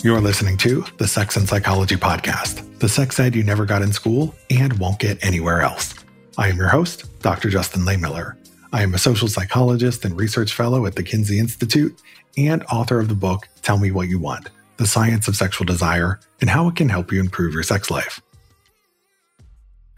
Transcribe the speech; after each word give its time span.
You're 0.00 0.20
listening 0.20 0.56
to 0.58 0.84
the 0.98 1.08
Sex 1.08 1.36
and 1.36 1.48
Psychology 1.48 1.96
Podcast, 1.96 2.78
the 2.78 2.88
sex 2.88 3.18
ed 3.18 3.34
you 3.34 3.42
never 3.42 3.66
got 3.66 3.82
in 3.82 3.92
school 3.92 4.32
and 4.48 4.72
won't 4.78 5.00
get 5.00 5.22
anywhere 5.24 5.60
else. 5.60 5.92
I 6.36 6.46
am 6.46 6.56
your 6.56 6.68
host, 6.68 7.20
Dr. 7.20 7.50
Justin 7.50 7.82
Lehmiller. 7.82 8.36
I 8.72 8.84
am 8.84 8.94
a 8.94 8.98
social 8.98 9.26
psychologist 9.26 10.04
and 10.04 10.16
research 10.16 10.54
fellow 10.54 10.86
at 10.86 10.94
the 10.94 11.02
Kinsey 11.02 11.40
Institute 11.40 12.00
and 12.36 12.62
author 12.64 13.00
of 13.00 13.08
the 13.08 13.16
book 13.16 13.48
Tell 13.62 13.78
Me 13.78 13.90
What 13.90 14.08
You 14.08 14.20
Want 14.20 14.50
The 14.76 14.86
Science 14.86 15.26
of 15.26 15.34
Sexual 15.34 15.64
Desire 15.64 16.20
and 16.40 16.48
How 16.48 16.68
It 16.68 16.76
Can 16.76 16.88
Help 16.88 17.10
You 17.10 17.18
Improve 17.18 17.52
Your 17.52 17.64
Sex 17.64 17.90
Life. 17.90 18.20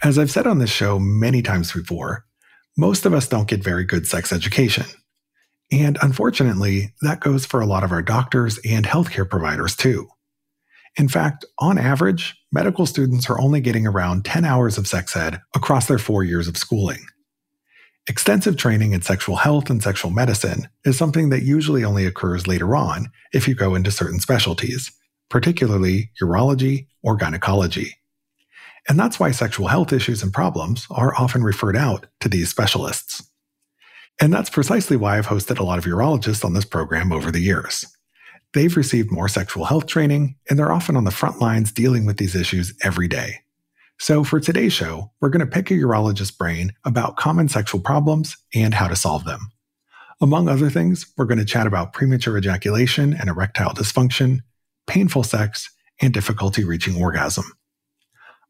As 0.03 0.19
I've 0.19 0.31
said 0.31 0.47
on 0.47 0.61
this 0.61 0.71
show 0.71 0.99
many 0.99 1.43
times 1.43 1.73
before, 1.73 2.25
most 2.75 3.05
of 3.05 3.13
us 3.13 3.29
don't 3.29 3.49
get 3.49 3.63
very 3.63 3.85
good 3.85 4.07
sex 4.07 4.33
education. 4.33 4.87
And 5.73 5.99
unfortunately, 6.03 6.95
that 7.03 7.21
goes 7.21 7.47
for 7.47 7.61
a 7.61 7.67
lot 7.67 7.85
of 7.85 7.93
our 7.93 8.03
doctors 8.03 8.59
and 8.65 8.85
healthcare 8.85 9.29
providers 9.29 9.77
too. 9.77 10.09
In 10.97 11.09
fact, 11.09 11.45
on 11.59 11.79
average, 11.79 12.37
medical 12.51 12.87
students 12.87 13.31
are 13.31 13.41
only 13.41 13.61
getting 13.61 13.87
around 13.87 14.25
10 14.25 14.45
hours 14.45 14.77
of 14.77 14.89
sex 14.89 15.17
ed 15.17 15.41
across 15.55 15.87
their 15.87 15.99
four 15.99 16.25
years 16.25 16.49
of 16.49 16.57
schooling. 16.57 17.05
Extensive 18.09 18.57
training 18.57 18.93
in 18.93 19.03
sexual 19.03 19.37
health 19.37 19.71
and 19.71 19.83
sexual 19.83 20.11
medicine 20.11 20.69
is 20.85 20.99
something 20.99 21.29
that 21.29 21.45
usually 21.45 21.85
only 21.85 22.07
occurs 22.07 22.49
later 22.49 22.75
on 22.75 23.09
if 23.33 23.47
you 23.47 23.55
go 23.55 23.77
into 23.77 23.93
certain 23.93 24.19
specialties, 24.19 24.91
particularly 25.29 26.11
urology 26.21 26.89
or 27.05 27.15
gynecology. 27.15 27.95
And 28.89 28.99
that's 28.99 29.21
why 29.21 29.31
sexual 29.31 29.69
health 29.69 29.93
issues 29.93 30.23
and 30.23 30.33
problems 30.33 30.87
are 30.91 31.15
often 31.17 31.45
referred 31.45 31.77
out 31.77 32.07
to 32.21 32.29
these 32.29 32.49
specialists. 32.49 33.10
And 34.21 34.33
that's 34.33 34.51
precisely 34.51 34.97
why 34.97 35.17
I've 35.17 35.27
hosted 35.27 35.59
a 35.59 35.65
lot 35.65 35.79
of 35.79 35.87
urologists 35.87 36.45
on 36.45 36.53
this 36.53 36.67
program 36.67 37.11
over 37.11 37.31
the 37.31 37.41
years. 37.41 37.87
They've 38.53 38.77
received 38.77 39.11
more 39.11 39.29
sexual 39.29 39.65
health 39.65 39.87
training, 39.87 40.37
and 40.49 40.59
they're 40.59 40.73
often 40.73 40.97
on 40.97 41.05
the 41.05 41.11
front 41.11 41.41
lines 41.41 41.73
dealing 41.73 42.05
with 42.05 42.19
these 42.19 42.35
issues 42.35 42.75
every 42.83 43.09
day. 43.09 43.41
So, 43.99 44.25
for 44.25 44.41
today's 44.41 44.73
show, 44.73 45.11
we're 45.21 45.29
going 45.29 45.45
to 45.45 45.51
pick 45.51 45.71
a 45.71 45.75
urologist's 45.75 46.31
brain 46.31 46.73
about 46.85 47.17
common 47.17 47.49
sexual 47.49 47.81
problems 47.81 48.37
and 48.55 48.75
how 48.75 48.89
to 48.89 48.97
solve 48.97 49.25
them. 49.25 49.53
Among 50.21 50.49
other 50.49 50.69
things, 50.69 51.07
we're 51.17 51.27
going 51.27 51.39
to 51.39 51.45
chat 51.45 51.67
about 51.67 51.93
premature 51.93 52.37
ejaculation 52.37 53.15
and 53.15 53.29
erectile 53.29 53.73
dysfunction, 53.73 54.41
painful 54.87 55.23
sex, 55.23 55.71
and 56.01 56.13
difficulty 56.13 56.65
reaching 56.65 57.01
orgasm. 57.01 57.45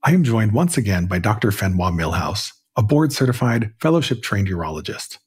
I 0.03 0.13
am 0.13 0.25
joined 0.25 0.53
once 0.53 0.77
again 0.77 1.07
by 1.07 1.19
Dr. 1.19 1.51
Fenwa 1.51 1.93
Milhouse, 1.93 2.53
a 2.77 2.83
board 2.83 3.13
certified, 3.13 3.73
fellowship 3.81 4.23
trained 4.23 4.49
urologist. 4.49 5.19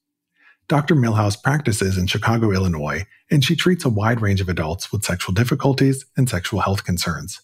Dr. 0.68 0.96
Milhouse 0.96 1.42
practices 1.42 1.98
in 1.98 2.08
Chicago, 2.08 2.52
Illinois, 2.52 3.06
and 3.30 3.44
she 3.44 3.56
treats 3.56 3.84
a 3.84 3.90
wide 3.90 4.22
range 4.22 4.42
of 4.42 4.50
adults 4.50 4.92
with 4.92 5.04
sexual 5.04 5.34
difficulties 5.34 6.06
and 6.16 6.30
sexual 6.30 6.62
health 6.62 6.86
concerns. 6.86 7.42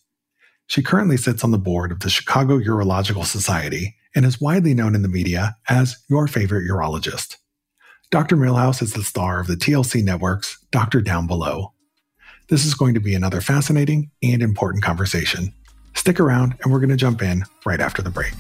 She 0.68 0.82
currently 0.82 1.18
sits 1.18 1.44
on 1.44 1.52
the 1.52 1.58
board 1.58 1.92
of 1.92 2.00
the 2.00 2.10
Chicago 2.10 2.60
Urological 2.60 3.26
Society 3.26 3.96
and 4.16 4.26
is 4.26 4.40
widely 4.40 4.74
known 4.74 4.96
in 4.96 5.02
the 5.02 5.10
media 5.10 5.58
as 5.68 5.98
your 6.10 6.28
favorite 6.28 6.68
urologist. 6.70 7.38
Dr. 8.12 8.38
Milhouse 8.38 8.82
is 8.82 8.94
the 8.94 9.04
star 9.04 9.40
of 9.40 9.48
the 9.48 9.56
TLC 9.56 10.04
network's 10.04 10.58
Doctor 10.72 11.02
Down 11.02 11.28
Below. 11.28 11.74
This 12.50 12.66
is 12.66 12.74
going 12.74 12.96
to 12.96 13.00
be 13.00 13.14
another 13.14 13.42
fascinating 13.42 14.10
and 14.24 14.42
important 14.42 14.84
conversation. 14.84 15.54
Stick 15.94 16.20
around, 16.20 16.56
and 16.64 16.72
we're 16.72 16.80
going 16.80 16.90
to 16.90 16.96
jump 16.96 17.22
in 17.22 17.44
right 17.66 17.80
after 17.80 18.02
the 18.02 18.10
break. 18.10 18.34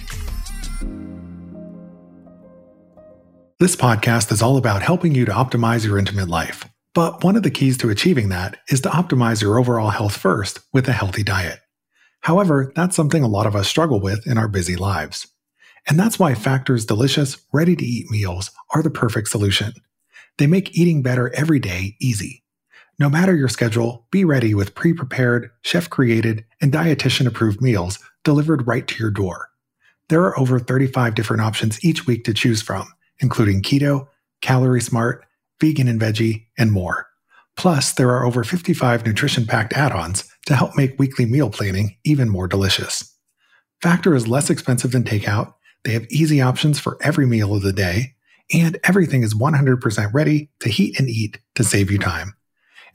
This 3.61 3.75
podcast 3.75 4.31
is 4.31 4.41
all 4.41 4.55
about 4.55 4.81
helping 4.81 5.13
you 5.13 5.25
to 5.25 5.33
optimize 5.33 5.85
your 5.85 5.97
intimate 5.97 6.29
life. 6.29 6.63
But 6.93 7.25
one 7.25 7.35
of 7.35 7.43
the 7.43 7.51
keys 7.51 7.77
to 7.79 7.89
achieving 7.89 8.29
that 8.29 8.55
is 8.69 8.79
to 8.81 8.89
optimize 8.89 9.41
your 9.41 9.59
overall 9.59 9.89
health 9.89 10.15
first 10.15 10.61
with 10.71 10.87
a 10.87 10.93
healthy 10.93 11.23
diet. 11.23 11.59
However, 12.21 12.71
that's 12.73 12.95
something 12.95 13.21
a 13.21 13.27
lot 13.27 13.45
of 13.45 13.57
us 13.57 13.67
struggle 13.67 13.99
with 13.99 14.25
in 14.25 14.37
our 14.37 14.47
busy 14.47 14.77
lives. 14.77 15.27
And 15.89 15.99
that's 15.99 16.17
why 16.17 16.35
Factor's 16.35 16.85
delicious, 16.85 17.37
ready 17.51 17.75
to 17.75 17.83
eat 17.83 18.09
meals 18.09 18.49
are 18.73 18.81
the 18.81 18.89
perfect 18.89 19.27
solution. 19.27 19.73
They 20.37 20.47
make 20.47 20.77
eating 20.77 21.03
better 21.03 21.29
every 21.35 21.59
day 21.59 21.97
easy. 21.99 22.45
No 22.97 23.09
matter 23.09 23.35
your 23.35 23.49
schedule, 23.49 24.07
be 24.09 24.23
ready 24.23 24.55
with 24.55 24.73
pre 24.73 24.93
prepared, 24.93 25.51
chef 25.63 25.89
created, 25.89 26.45
and 26.61 26.71
dietitian 26.71 27.27
approved 27.27 27.61
meals 27.61 27.99
delivered 28.23 28.67
right 28.67 28.87
to 28.87 29.03
your 29.03 29.11
door. 29.11 29.49
There 30.07 30.23
are 30.23 30.39
over 30.39 30.59
35 30.59 31.13
different 31.13 31.41
options 31.41 31.83
each 31.83 32.07
week 32.07 32.23
to 32.23 32.33
choose 32.33 32.61
from 32.61 32.87
including 33.21 33.61
keto, 33.61 34.07
calorie 34.41 34.81
smart, 34.81 35.25
vegan 35.59 35.87
and 35.87 35.99
veggie, 35.99 36.45
and 36.57 36.71
more. 36.71 37.07
Plus, 37.57 37.93
there 37.93 38.09
are 38.09 38.25
over 38.25 38.43
55 38.43 39.05
nutrition 39.05 39.45
packed 39.45 39.73
add 39.73 39.91
ons 39.91 40.29
to 40.45 40.55
help 40.55 40.75
make 40.75 40.97
weekly 40.97 41.25
meal 41.25 41.49
planning 41.49 41.97
even 42.05 42.29
more 42.29 42.47
delicious. 42.47 43.15
Factor 43.81 44.15
is 44.15 44.27
less 44.27 44.49
expensive 44.49 44.91
than 44.91 45.03
takeout, 45.03 45.53
they 45.83 45.91
have 45.93 46.07
easy 46.09 46.41
options 46.41 46.79
for 46.79 46.97
every 47.01 47.25
meal 47.25 47.55
of 47.55 47.61
the 47.61 47.73
day, 47.73 48.15
and 48.53 48.77
everything 48.83 49.23
is 49.23 49.33
100% 49.33 50.13
ready 50.13 50.49
to 50.59 50.69
heat 50.69 50.99
and 50.99 51.09
eat 51.09 51.39
to 51.55 51.63
save 51.63 51.89
you 51.91 51.99
time. 51.99 52.33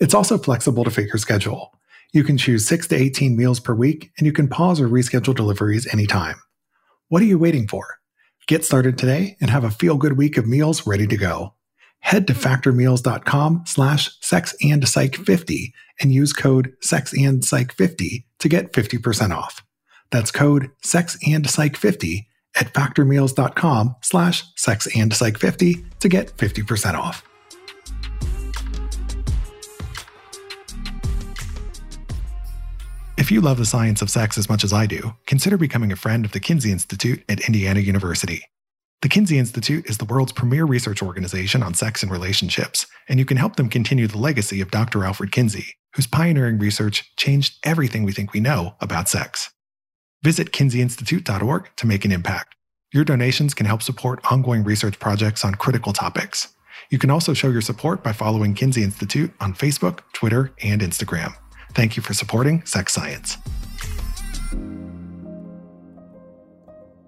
It's 0.00 0.14
also 0.14 0.36
flexible 0.36 0.84
to 0.84 0.90
fit 0.90 1.06
your 1.06 1.18
schedule. 1.18 1.72
You 2.12 2.24
can 2.24 2.36
choose 2.36 2.66
6 2.66 2.88
to 2.88 2.96
18 2.96 3.36
meals 3.36 3.60
per 3.60 3.74
week, 3.74 4.10
and 4.18 4.26
you 4.26 4.32
can 4.32 4.48
pause 4.48 4.80
or 4.80 4.88
reschedule 4.88 5.34
deliveries 5.34 5.92
anytime. 5.92 6.36
What 7.08 7.22
are 7.22 7.26
you 7.26 7.38
waiting 7.38 7.66
for? 7.66 7.98
Get 8.46 8.64
started 8.64 8.98
today 8.98 9.36
and 9.40 9.50
have 9.50 9.64
a 9.64 9.70
feel 9.70 9.96
good 9.96 10.18
week 10.18 10.36
of 10.36 10.46
meals 10.46 10.86
ready 10.86 11.06
to 11.06 11.16
go. 11.16 11.54
Head 12.00 12.26
to 12.26 12.34
factormeals.com 12.34 13.64
slash 13.66 14.10
sexandpsych50 14.20 15.72
and 16.00 16.12
use 16.12 16.34
code 16.34 16.74
sexandpsych50 16.82 18.24
to 18.40 18.48
get 18.48 18.72
50% 18.72 19.30
off. 19.34 19.64
That's 20.10 20.30
code 20.30 20.70
sexandpsych50 20.84 22.26
at 22.56 22.74
factormeals.com 22.74 23.96
slash 24.02 24.44
sexandpsych50 24.54 25.98
to 26.00 26.08
get 26.08 26.36
50% 26.36 26.94
off. 26.94 27.22
If 33.24 33.30
you 33.30 33.40
love 33.40 33.56
the 33.56 33.64
science 33.64 34.02
of 34.02 34.10
sex 34.10 34.36
as 34.36 34.50
much 34.50 34.64
as 34.64 34.72
I 34.74 34.84
do, 34.84 35.14
consider 35.26 35.56
becoming 35.56 35.90
a 35.90 35.96
friend 35.96 36.26
of 36.26 36.32
the 36.32 36.40
Kinsey 36.40 36.70
Institute 36.70 37.24
at 37.26 37.40
Indiana 37.48 37.80
University. 37.80 38.44
The 39.00 39.08
Kinsey 39.08 39.38
Institute 39.38 39.86
is 39.88 39.96
the 39.96 40.04
world's 40.04 40.34
premier 40.34 40.66
research 40.66 41.02
organization 41.02 41.62
on 41.62 41.72
sex 41.72 42.02
and 42.02 42.12
relationships, 42.12 42.86
and 43.08 43.18
you 43.18 43.24
can 43.24 43.38
help 43.38 43.56
them 43.56 43.70
continue 43.70 44.06
the 44.06 44.18
legacy 44.18 44.60
of 44.60 44.70
Dr. 44.70 45.04
Alfred 45.06 45.32
Kinsey, 45.32 45.74
whose 45.94 46.06
pioneering 46.06 46.58
research 46.58 47.10
changed 47.16 47.54
everything 47.64 48.02
we 48.02 48.12
think 48.12 48.34
we 48.34 48.40
know 48.40 48.74
about 48.82 49.08
sex. 49.08 49.50
Visit 50.22 50.52
kinseyinstitute.org 50.52 51.70
to 51.76 51.86
make 51.86 52.04
an 52.04 52.12
impact. 52.12 52.54
Your 52.92 53.04
donations 53.04 53.54
can 53.54 53.64
help 53.64 53.80
support 53.80 54.20
ongoing 54.30 54.64
research 54.64 54.98
projects 54.98 55.46
on 55.46 55.54
critical 55.54 55.94
topics. 55.94 56.48
You 56.90 56.98
can 56.98 57.10
also 57.10 57.32
show 57.32 57.48
your 57.48 57.62
support 57.62 58.02
by 58.02 58.12
following 58.12 58.52
Kinsey 58.52 58.82
Institute 58.82 59.32
on 59.40 59.54
Facebook, 59.54 60.00
Twitter, 60.12 60.52
and 60.62 60.82
Instagram. 60.82 61.34
Thank 61.74 61.96
you 61.96 62.02
for 62.02 62.14
supporting 62.14 62.64
Sex 62.64 62.92
Science. 62.92 63.36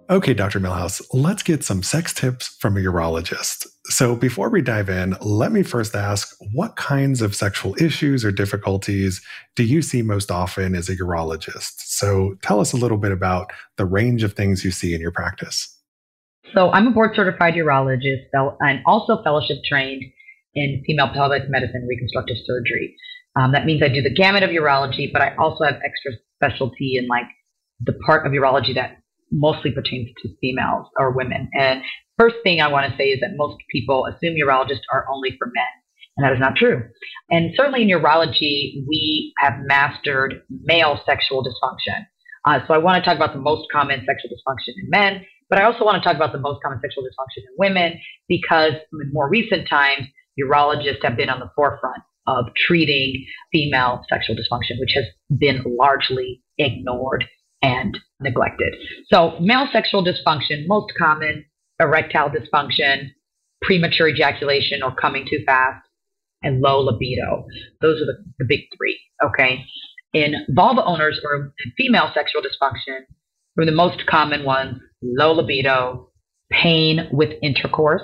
Okay, 0.09 0.35
Dr. 0.35 0.61
Milhouse, 0.61 1.05
let's 1.13 1.43
get 1.43 1.65
some 1.65 1.83
sex 1.83 2.15
tips 2.15 2.57
from 2.61 2.77
a 2.77 2.81
urologist. 2.81 3.67
So, 3.87 4.15
before 4.15 4.51
we 4.51 4.63
dive 4.63 4.89
in, 4.89 5.17
let 5.21 5.51
me 5.51 5.65
first 5.65 5.97
ask 5.97 6.37
what 6.53 6.77
kinds 6.77 7.23
of 7.23 7.35
sexual 7.35 7.75
issues 7.81 8.25
or 8.25 8.31
difficulties 8.31 9.21
do 9.57 9.65
you 9.65 9.83
see 9.83 10.03
most 10.03 10.31
often 10.31 10.77
as 10.77 10.89
a 10.89 10.97
urologist? 10.97 11.73
So, 11.79 12.37
tell 12.41 12.61
us 12.61 12.73
a 12.73 12.77
little 12.77 12.99
bit 12.99 13.11
about 13.11 13.51
the 13.79 13.85
range 13.85 14.23
of 14.23 14.35
things 14.35 14.65
you 14.65 14.71
see 14.71 14.95
in 14.95 15.01
your 15.01 15.11
practice. 15.11 15.77
So, 16.55 16.71
I'm 16.71 16.87
a 16.87 16.93
board 16.93 17.17
certified 17.17 17.55
urologist 17.55 18.27
and 18.61 18.81
also 18.87 19.25
fellowship 19.25 19.59
trained 19.69 20.05
in 20.55 20.85
female 20.87 21.09
pelvic 21.09 21.51
medicine 21.51 21.85
reconstructive 21.89 22.37
surgery. 22.47 22.95
Um, 23.37 23.53
that 23.53 23.67
means 23.67 23.83
I 23.83 23.89
do 23.89 24.03
the 24.03 24.15
gamut 24.15 24.43
of 24.43 24.51
urology, 24.51 25.13
but 25.13 25.21
I 25.21 25.35
also 25.37 25.65
have 25.65 25.77
extra 25.85 26.13
specialty 26.37 26.97
in 26.97 27.07
like 27.07 27.27
the 27.81 27.93
part 28.07 28.27
of 28.27 28.33
urology 28.33 28.75
that 28.75 28.99
mostly 29.31 29.71
pertains 29.71 30.09
to 30.23 30.29
females 30.41 30.87
or 30.99 31.11
women. 31.11 31.51
And 31.53 31.83
first 32.19 32.37
thing 32.43 32.61
I 32.61 32.69
want 32.69 32.91
to 32.91 32.97
say 32.97 33.09
is 33.09 33.21
that 33.21 33.37
most 33.37 33.59
people 33.71 34.07
assume 34.07 34.35
urologists 34.35 34.87
are 34.93 35.07
only 35.13 35.37
for 35.39 35.47
men. 35.47 35.65
And 36.17 36.25
that 36.25 36.33
is 36.33 36.41
not 36.41 36.57
true. 36.57 36.83
And 37.31 37.53
certainly 37.57 37.83
in 37.83 37.89
urology, 37.89 38.87
we 38.89 39.35
have 39.39 39.55
mastered 39.67 40.43
male 40.49 40.99
sexual 41.05 41.45
dysfunction. 41.45 42.07
Uh, 42.47 42.61
so 42.67 42.73
I 42.73 42.79
want 42.79 43.03
to 43.03 43.07
talk 43.07 43.17
about 43.17 43.35
the 43.35 43.41
most 43.41 43.69
common 43.71 43.99
sexual 44.07 44.31
dysfunction 44.31 44.73
in 44.83 44.89
men, 44.89 45.27
but 45.51 45.59
I 45.59 45.65
also 45.65 45.85
want 45.85 46.03
to 46.03 46.09
talk 46.09 46.17
about 46.17 46.33
the 46.33 46.39
most 46.39 46.63
common 46.63 46.81
sexual 46.81 47.03
dysfunction 47.03 47.43
in 47.43 47.55
women 47.59 48.01
because 48.29 48.73
in 48.93 49.13
more 49.13 49.29
recent 49.29 49.69
times, 49.69 50.07
urologists 50.41 51.03
have 51.03 51.17
been 51.17 51.29
on 51.29 51.41
the 51.41 51.51
forefront 51.55 52.03
of 52.27 52.47
treating 52.67 53.25
female 53.53 54.05
sexual 54.09 54.37
dysfunction, 54.37 54.79
which 54.81 54.93
has 54.95 55.05
been 55.39 55.63
largely 55.67 56.43
ignored 56.59 57.25
and 57.63 57.99
neglected. 58.21 58.75
So, 59.13 59.39
male 59.41 59.69
sexual 59.73 60.05
dysfunction, 60.05 60.67
most 60.67 60.93
common 60.99 61.45
erectile 61.81 62.31
dysfunction, 62.31 63.09
premature 63.63 64.09
ejaculation 64.09 64.83
or 64.83 64.95
coming 64.95 65.27
too 65.29 65.43
fast, 65.45 65.85
and 66.43 66.61
low 66.61 66.81
libido. 66.81 67.47
Those 67.81 68.01
are 68.01 68.07
the, 68.07 68.25
the 68.39 68.45
big 68.49 68.61
three. 68.77 68.99
Okay. 69.25 69.65
In 70.13 70.35
vulva 70.51 70.85
owners 70.85 71.21
or 71.25 71.53
female 71.77 72.11
sexual 72.15 72.41
dysfunction, 72.41 73.01
were 73.57 73.65
the 73.65 73.73
most 73.73 74.07
common 74.07 74.45
ones 74.45 74.79
low 75.03 75.33
libido, 75.33 76.11
pain 76.51 77.09
with 77.13 77.31
intercourse, 77.43 78.03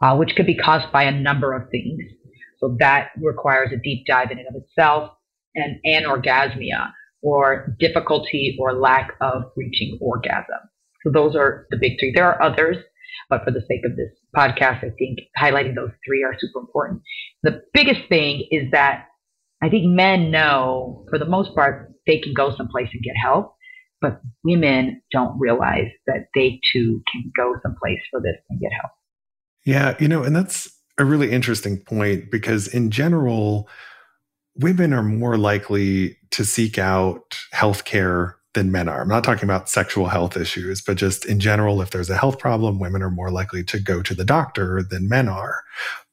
uh, 0.00 0.16
which 0.16 0.34
could 0.36 0.46
be 0.46 0.56
caused 0.56 0.90
by 0.92 1.04
a 1.04 1.12
number 1.12 1.54
of 1.54 1.68
things. 1.70 2.00
So 2.58 2.76
that 2.80 3.10
requires 3.20 3.70
a 3.72 3.76
deep 3.76 4.06
dive 4.06 4.30
in 4.30 4.38
and 4.38 4.48
of 4.48 4.54
itself, 4.56 5.12
and 5.54 5.76
anorgasmia, 5.86 6.92
or 7.22 7.74
difficulty 7.78 8.56
or 8.60 8.74
lack 8.74 9.12
of 9.20 9.44
reaching 9.56 9.98
orgasm. 10.00 10.60
So 11.04 11.10
those 11.12 11.36
are 11.36 11.66
the 11.70 11.76
big 11.76 11.98
three. 11.98 12.12
There 12.14 12.26
are 12.26 12.42
others, 12.42 12.76
but 13.30 13.44
for 13.44 13.50
the 13.50 13.62
sake 13.68 13.84
of 13.84 13.96
this 13.96 14.10
podcast, 14.36 14.84
I 14.84 14.90
think 14.98 15.20
highlighting 15.38 15.74
those 15.74 15.90
three 16.06 16.24
are 16.24 16.34
super 16.38 16.60
important. 16.60 17.02
The 17.42 17.62
biggest 17.72 18.08
thing 18.08 18.46
is 18.50 18.70
that 18.72 19.06
I 19.62 19.68
think 19.68 19.86
men 19.86 20.30
know, 20.30 21.04
for 21.10 21.18
the 21.18 21.24
most 21.24 21.54
part, 21.54 21.92
they 22.06 22.18
can 22.18 22.34
go 22.34 22.54
someplace 22.56 22.88
and 22.92 23.02
get 23.02 23.14
help, 23.20 23.54
but 24.00 24.20
women 24.44 25.02
don't 25.10 25.38
realize 25.38 25.88
that 26.06 26.26
they 26.34 26.60
too 26.72 27.02
can 27.10 27.30
go 27.36 27.54
someplace 27.62 27.98
for 28.10 28.20
this 28.20 28.36
and 28.48 28.60
get 28.60 28.70
help. 28.72 28.92
Yeah, 29.64 29.96
you 29.98 30.08
know, 30.08 30.22
and 30.22 30.34
that's 30.34 30.77
a 30.98 31.04
really 31.04 31.30
interesting 31.30 31.78
point 31.78 32.30
because 32.30 32.68
in 32.68 32.90
general, 32.90 33.68
women 34.56 34.92
are 34.92 35.02
more 35.02 35.36
likely 35.36 36.16
to 36.30 36.44
seek 36.44 36.78
out 36.78 37.38
healthcare 37.54 38.34
than 38.54 38.72
men 38.72 38.88
are. 38.88 39.02
I'm 39.02 39.08
not 39.08 39.22
talking 39.22 39.44
about 39.44 39.68
sexual 39.68 40.08
health 40.08 40.36
issues, 40.36 40.82
but 40.82 40.96
just 40.96 41.24
in 41.24 41.38
general, 41.38 41.80
if 41.80 41.90
there's 41.90 42.10
a 42.10 42.16
health 42.16 42.38
problem, 42.38 42.80
women 42.80 43.02
are 43.02 43.10
more 43.10 43.30
likely 43.30 43.62
to 43.64 43.78
go 43.78 44.02
to 44.02 44.14
the 44.14 44.24
doctor 44.24 44.82
than 44.82 45.08
men 45.08 45.28
are. 45.28 45.62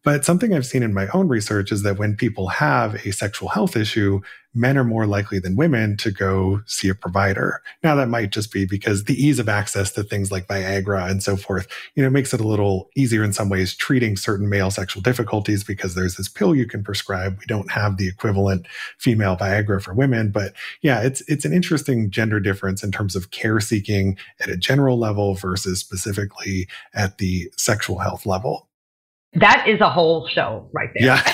But 0.05 0.23
something 0.23 0.53
I've 0.53 0.67
seen 0.67 0.83
in 0.83 0.93
my 0.93 1.07
own 1.15 1.27
research 1.27 1.71
is 1.71 1.81
that 1.81 1.97
when 1.97 2.15
people 2.15 2.47
have 2.47 2.93
a 3.07 3.11
sexual 3.11 3.49
health 3.49 3.75
issue, 3.75 4.21
men 4.53 4.77
are 4.77 4.83
more 4.83 5.07
likely 5.07 5.39
than 5.39 5.55
women 5.55 5.97
to 5.97 6.11
go 6.11 6.61
see 6.67 6.87
a 6.89 6.93
provider. 6.93 7.63
Now 7.83 7.95
that 7.95 8.07
might 8.07 8.31
just 8.31 8.53
be 8.53 8.65
because 8.67 9.05
the 9.05 9.15
ease 9.15 9.39
of 9.39 9.49
access 9.49 9.91
to 9.93 10.03
things 10.03 10.31
like 10.31 10.47
Viagra 10.47 11.09
and 11.09 11.23
so 11.23 11.35
forth, 11.35 11.67
you 11.95 12.03
know, 12.03 12.11
makes 12.11 12.35
it 12.35 12.39
a 12.39 12.47
little 12.47 12.91
easier 12.95 13.23
in 13.23 13.33
some 13.33 13.49
ways 13.49 13.73
treating 13.73 14.15
certain 14.15 14.47
male 14.47 14.69
sexual 14.69 15.01
difficulties 15.01 15.63
because 15.63 15.95
there's 15.95 16.17
this 16.17 16.29
pill 16.29 16.55
you 16.55 16.67
can 16.67 16.83
prescribe. 16.83 17.39
We 17.39 17.47
don't 17.47 17.71
have 17.71 17.97
the 17.97 18.07
equivalent 18.07 18.67
female 18.99 19.35
Viagra 19.35 19.81
for 19.81 19.95
women, 19.95 20.29
but 20.29 20.53
yeah, 20.83 21.01
it's 21.01 21.21
it's 21.21 21.45
an 21.45 21.53
interesting 21.53 22.11
gender 22.11 22.39
difference 22.39 22.83
in 22.83 22.91
terms 22.91 23.15
of 23.15 23.31
care 23.31 23.59
seeking 23.59 24.19
at 24.39 24.49
a 24.49 24.55
general 24.57 24.99
level 24.99 25.33
versus 25.33 25.79
specifically 25.79 26.67
at 26.93 27.17
the 27.17 27.51
sexual 27.57 27.97
health 27.97 28.27
level. 28.27 28.69
That 29.35 29.65
is 29.67 29.81
a 29.81 29.89
whole 29.89 30.27
show 30.27 30.69
right 30.73 30.89
there. 30.95 31.07
Yeah. 31.07 31.21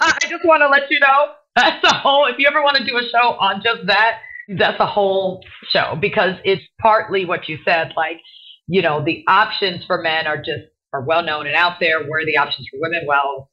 I 0.00 0.18
just 0.22 0.44
want 0.44 0.62
to 0.62 0.68
let 0.68 0.90
you 0.90 1.00
know 1.00 1.32
that's 1.56 1.84
a 1.84 1.94
whole, 1.94 2.26
if 2.26 2.36
you 2.38 2.46
ever 2.48 2.62
want 2.62 2.76
to 2.76 2.84
do 2.84 2.96
a 2.96 3.02
show 3.08 3.36
on 3.38 3.62
just 3.62 3.86
that, 3.86 4.18
that's 4.58 4.78
a 4.80 4.86
whole 4.86 5.42
show 5.70 5.96
because 6.00 6.34
it's 6.44 6.62
partly 6.80 7.24
what 7.24 7.48
you 7.48 7.58
said. 7.64 7.92
Like, 7.96 8.20
you 8.66 8.82
know, 8.82 9.04
the 9.04 9.24
options 9.28 9.84
for 9.86 10.02
men 10.02 10.26
are 10.26 10.36
just, 10.36 10.68
are 10.92 11.02
well 11.02 11.22
known 11.22 11.46
and 11.46 11.56
out 11.56 11.78
there. 11.80 12.00
Where 12.00 12.22
are 12.22 12.26
the 12.26 12.36
options 12.36 12.68
for 12.70 12.80
women? 12.80 13.02
Well, 13.06 13.50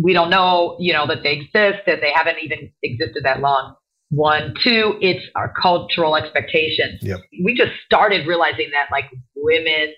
we 0.00 0.12
don't 0.12 0.30
know, 0.30 0.76
you 0.78 0.92
know, 0.92 1.06
that 1.06 1.22
they 1.22 1.32
exist 1.32 1.86
and 1.86 2.02
they 2.02 2.12
haven't 2.14 2.36
even 2.42 2.70
existed 2.82 3.24
that 3.24 3.40
long. 3.40 3.74
One, 4.10 4.54
two, 4.62 4.98
it's 5.00 5.24
our 5.34 5.52
cultural 5.60 6.16
expectations. 6.16 7.00
Yep. 7.02 7.20
We 7.42 7.54
just 7.56 7.72
started 7.84 8.26
realizing 8.26 8.70
that 8.72 8.88
like 8.92 9.06
women 9.34 9.94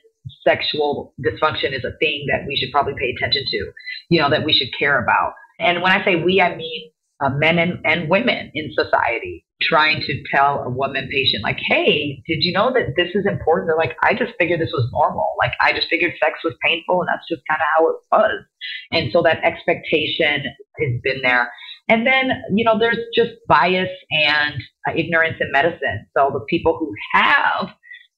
sexual 0.47 1.15
dysfunction 1.25 1.73
is 1.77 1.85
a 1.85 1.97
thing 1.99 2.27
that 2.31 2.47
we 2.47 2.57
should 2.57 2.73
probably 2.73 2.95
pay 2.99 3.15
attention 3.17 3.45
to, 3.51 3.73
you 4.11 4.21
know, 4.21 4.31
that 4.31 4.45
we 4.45 4.53
should 4.53 4.69
care 4.79 5.03
about. 5.03 5.33
And 5.59 5.83
when 5.83 5.93
I 5.93 6.05
say 6.05 6.17
we, 6.17 6.41
I 6.41 6.57
mean 6.57 6.91
uh, 7.21 7.31
men 7.31 7.59
and, 7.59 7.81
and 7.85 8.09
women 8.09 8.51
in 8.55 8.73
society 8.75 9.45
trying 9.61 10.01
to 10.03 10.23
tell 10.33 10.63
a 10.63 10.71
woman 10.71 11.09
patient, 11.11 11.43
like, 11.43 11.59
hey, 11.67 12.23
did 12.29 12.45
you 12.45 12.53
know 12.53 12.73
that 12.73 12.95
this 12.97 13.09
is 13.15 13.27
important? 13.27 13.69
They're 13.69 13.77
like, 13.77 13.97
I 14.05 14.15
just 14.15 14.33
figured 14.39 14.61
this 14.61 14.73
was 14.73 14.89
normal. 14.93 15.35
Like, 15.39 15.53
I 15.61 15.73
just 15.73 15.89
figured 15.89 16.13
sex 16.23 16.39
was 16.45 16.55
painful 16.65 17.01
and 17.01 17.09
that's 17.09 17.27
just 17.29 17.43
kind 17.49 17.61
of 17.61 17.67
how 17.75 17.89
it 17.89 17.97
was. 18.13 18.45
And 18.93 19.11
so 19.13 19.23
that 19.23 19.43
expectation 19.43 20.45
has 20.79 21.01
been 21.03 21.23
there. 21.23 21.51
And 21.89 22.07
then, 22.07 22.31
you 22.55 22.65
know, 22.65 22.79
there's 22.79 22.99
just 23.15 23.33
bias 23.49 23.89
and 24.11 24.55
uh, 24.87 24.93
ignorance 24.95 25.39
in 25.41 25.51
medicine. 25.51 26.07
So 26.17 26.31
the 26.33 26.45
people 26.49 26.77
who 26.79 26.93
have 27.15 27.71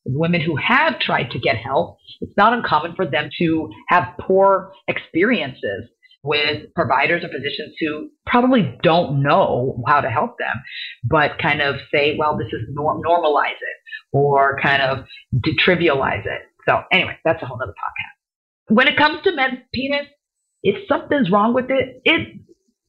women 0.04 0.40
who 0.40 0.56
have 0.56 0.98
tried 0.98 1.30
to 1.30 1.38
get 1.38 1.56
help, 1.56 1.98
it's 2.20 2.36
not 2.36 2.52
uncommon 2.52 2.94
for 2.94 3.06
them 3.06 3.30
to 3.38 3.70
have 3.88 4.04
poor 4.20 4.72
experiences 4.88 5.88
with 6.22 6.72
providers 6.74 7.24
or 7.24 7.28
physicians 7.28 7.74
who 7.80 8.10
probably 8.26 8.78
don't 8.82 9.22
know 9.22 9.82
how 9.86 10.00
to 10.00 10.10
help 10.10 10.36
them, 10.38 10.62
but 11.04 11.38
kind 11.40 11.62
of 11.62 11.76
say, 11.92 12.16
well, 12.18 12.36
this 12.36 12.48
is 12.48 12.60
norm- 12.70 13.02
normalize 13.02 13.52
it 13.52 13.76
or 14.12 14.58
kind 14.62 14.82
of 14.82 15.04
trivialize 15.66 16.26
it. 16.26 16.42
So, 16.68 16.82
anyway, 16.92 17.16
that's 17.24 17.42
a 17.42 17.46
whole 17.46 17.58
other 17.62 17.72
podcast. 17.72 18.74
When 18.74 18.86
it 18.86 18.96
comes 18.96 19.22
to 19.24 19.34
men's 19.34 19.60
penis, 19.72 20.06
if 20.62 20.86
something's 20.88 21.30
wrong 21.30 21.54
with 21.54 21.70
it, 21.70 22.02
it 22.04 22.38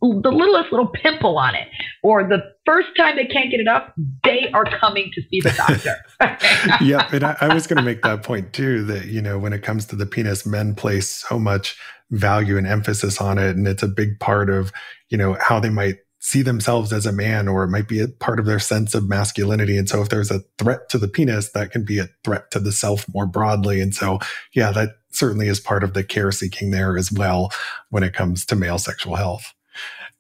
the 0.02 0.32
littlest 0.32 0.72
little 0.72 0.88
pimple 0.88 1.38
on 1.38 1.54
it, 1.54 1.68
or 2.02 2.28
the 2.28 2.42
first 2.66 2.90
time 2.98 3.16
they 3.16 3.26
can't 3.26 3.52
get 3.52 3.60
it 3.60 3.68
up, 3.68 3.94
they 4.24 4.50
are 4.54 4.66
coming 4.66 5.12
to 5.14 5.22
see 5.30 5.42
the 5.42 5.52
doctor. 5.52 5.96
yeah, 6.84 7.08
and 7.12 7.24
I, 7.24 7.38
I 7.42 7.54
was 7.54 7.68
going 7.68 7.78
to 7.78 7.84
make 7.84 8.02
that 8.02 8.24
point 8.24 8.54
too. 8.54 8.84
That 8.86 9.06
you 9.06 9.22
know, 9.22 9.38
when 9.38 9.54
it 9.54 9.62
comes 9.62 9.86
to 9.88 9.96
the 9.96 10.06
penis, 10.06 10.46
men 10.46 10.76
place 10.76 11.10
so 11.10 11.38
much 11.38 11.78
value 12.10 12.58
and 12.58 12.66
emphasis 12.66 13.22
on 13.22 13.38
it, 13.38 13.56
and 13.56 13.68
it's 13.68 13.84
a 13.84 13.88
big 13.88 14.20
part 14.20 14.50
of 14.50 14.72
you 15.10 15.18
know 15.18 15.38
how 15.40 15.60
they 15.60 15.70
might 15.70 15.98
see 16.20 16.44
themselves 16.44 16.94
as 16.94 17.06
a 17.06 17.12
man, 17.12 17.48
or 17.48 17.64
it 17.64 17.70
might 17.70 17.88
be 17.88 18.00
a 18.00 18.08
part 18.08 18.40
of 18.40 18.46
their 18.46 18.60
sense 18.60 18.96
of 18.96 19.08
masculinity. 19.08 19.78
And 19.78 19.88
so, 19.88 20.02
if 20.02 20.10
there's 20.10 20.32
a 20.32 20.42
threat 20.58 20.90
to 20.90 20.98
the 20.98 21.08
penis, 21.08 21.52
that 21.52 21.72
can 21.72 21.86
be 21.86 22.00
a 22.00 22.10
threat 22.24 22.50
to 22.52 22.60
the 22.60 22.72
self 22.72 23.06
more 23.14 23.28
broadly. 23.28 23.82
And 23.82 23.94
so, 23.94 24.20
yeah, 24.54 24.72
that 24.72 24.90
certainly 25.12 25.48
is 25.48 25.60
part 25.60 25.84
of 25.84 25.94
the 25.94 26.04
care 26.04 26.32
seeking 26.32 26.72
there 26.72 26.98
as 26.98 27.12
well 27.12 27.52
when 27.90 28.04
it 28.04 28.14
comes 28.14 28.46
to 28.46 28.56
male 28.56 28.80
sexual 28.80 29.16
health. 29.16 29.54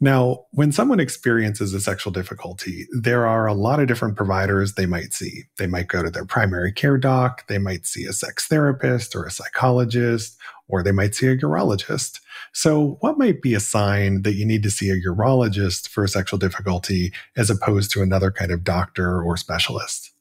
Now, 0.03 0.45
when 0.49 0.71
someone 0.71 0.99
experiences 0.99 1.75
a 1.75 1.79
sexual 1.79 2.11
difficulty, 2.11 2.87
there 2.91 3.27
are 3.27 3.45
a 3.45 3.53
lot 3.53 3.79
of 3.79 3.87
different 3.87 4.17
providers 4.17 4.73
they 4.73 4.87
might 4.87 5.13
see. 5.13 5.43
They 5.59 5.67
might 5.67 5.89
go 5.89 6.01
to 6.01 6.09
their 6.09 6.25
primary 6.25 6.71
care 6.71 6.97
doc, 6.97 7.45
they 7.47 7.59
might 7.59 7.85
see 7.85 8.05
a 8.05 8.11
sex 8.11 8.47
therapist 8.47 9.15
or 9.15 9.25
a 9.25 9.31
psychologist, 9.31 10.39
or 10.67 10.81
they 10.81 10.91
might 10.91 11.13
see 11.13 11.27
a 11.27 11.37
urologist. 11.37 12.19
So, 12.51 12.97
what 13.01 13.19
might 13.19 13.43
be 13.43 13.53
a 13.53 13.59
sign 13.59 14.23
that 14.23 14.33
you 14.33 14.43
need 14.43 14.63
to 14.63 14.71
see 14.71 14.89
a 14.89 14.99
urologist 15.07 15.87
for 15.87 16.03
a 16.03 16.09
sexual 16.09 16.39
difficulty 16.39 17.13
as 17.37 17.51
opposed 17.51 17.91
to 17.91 18.01
another 18.01 18.31
kind 18.31 18.51
of 18.51 18.63
doctor 18.63 19.21
or 19.21 19.37
specialist? 19.37 20.11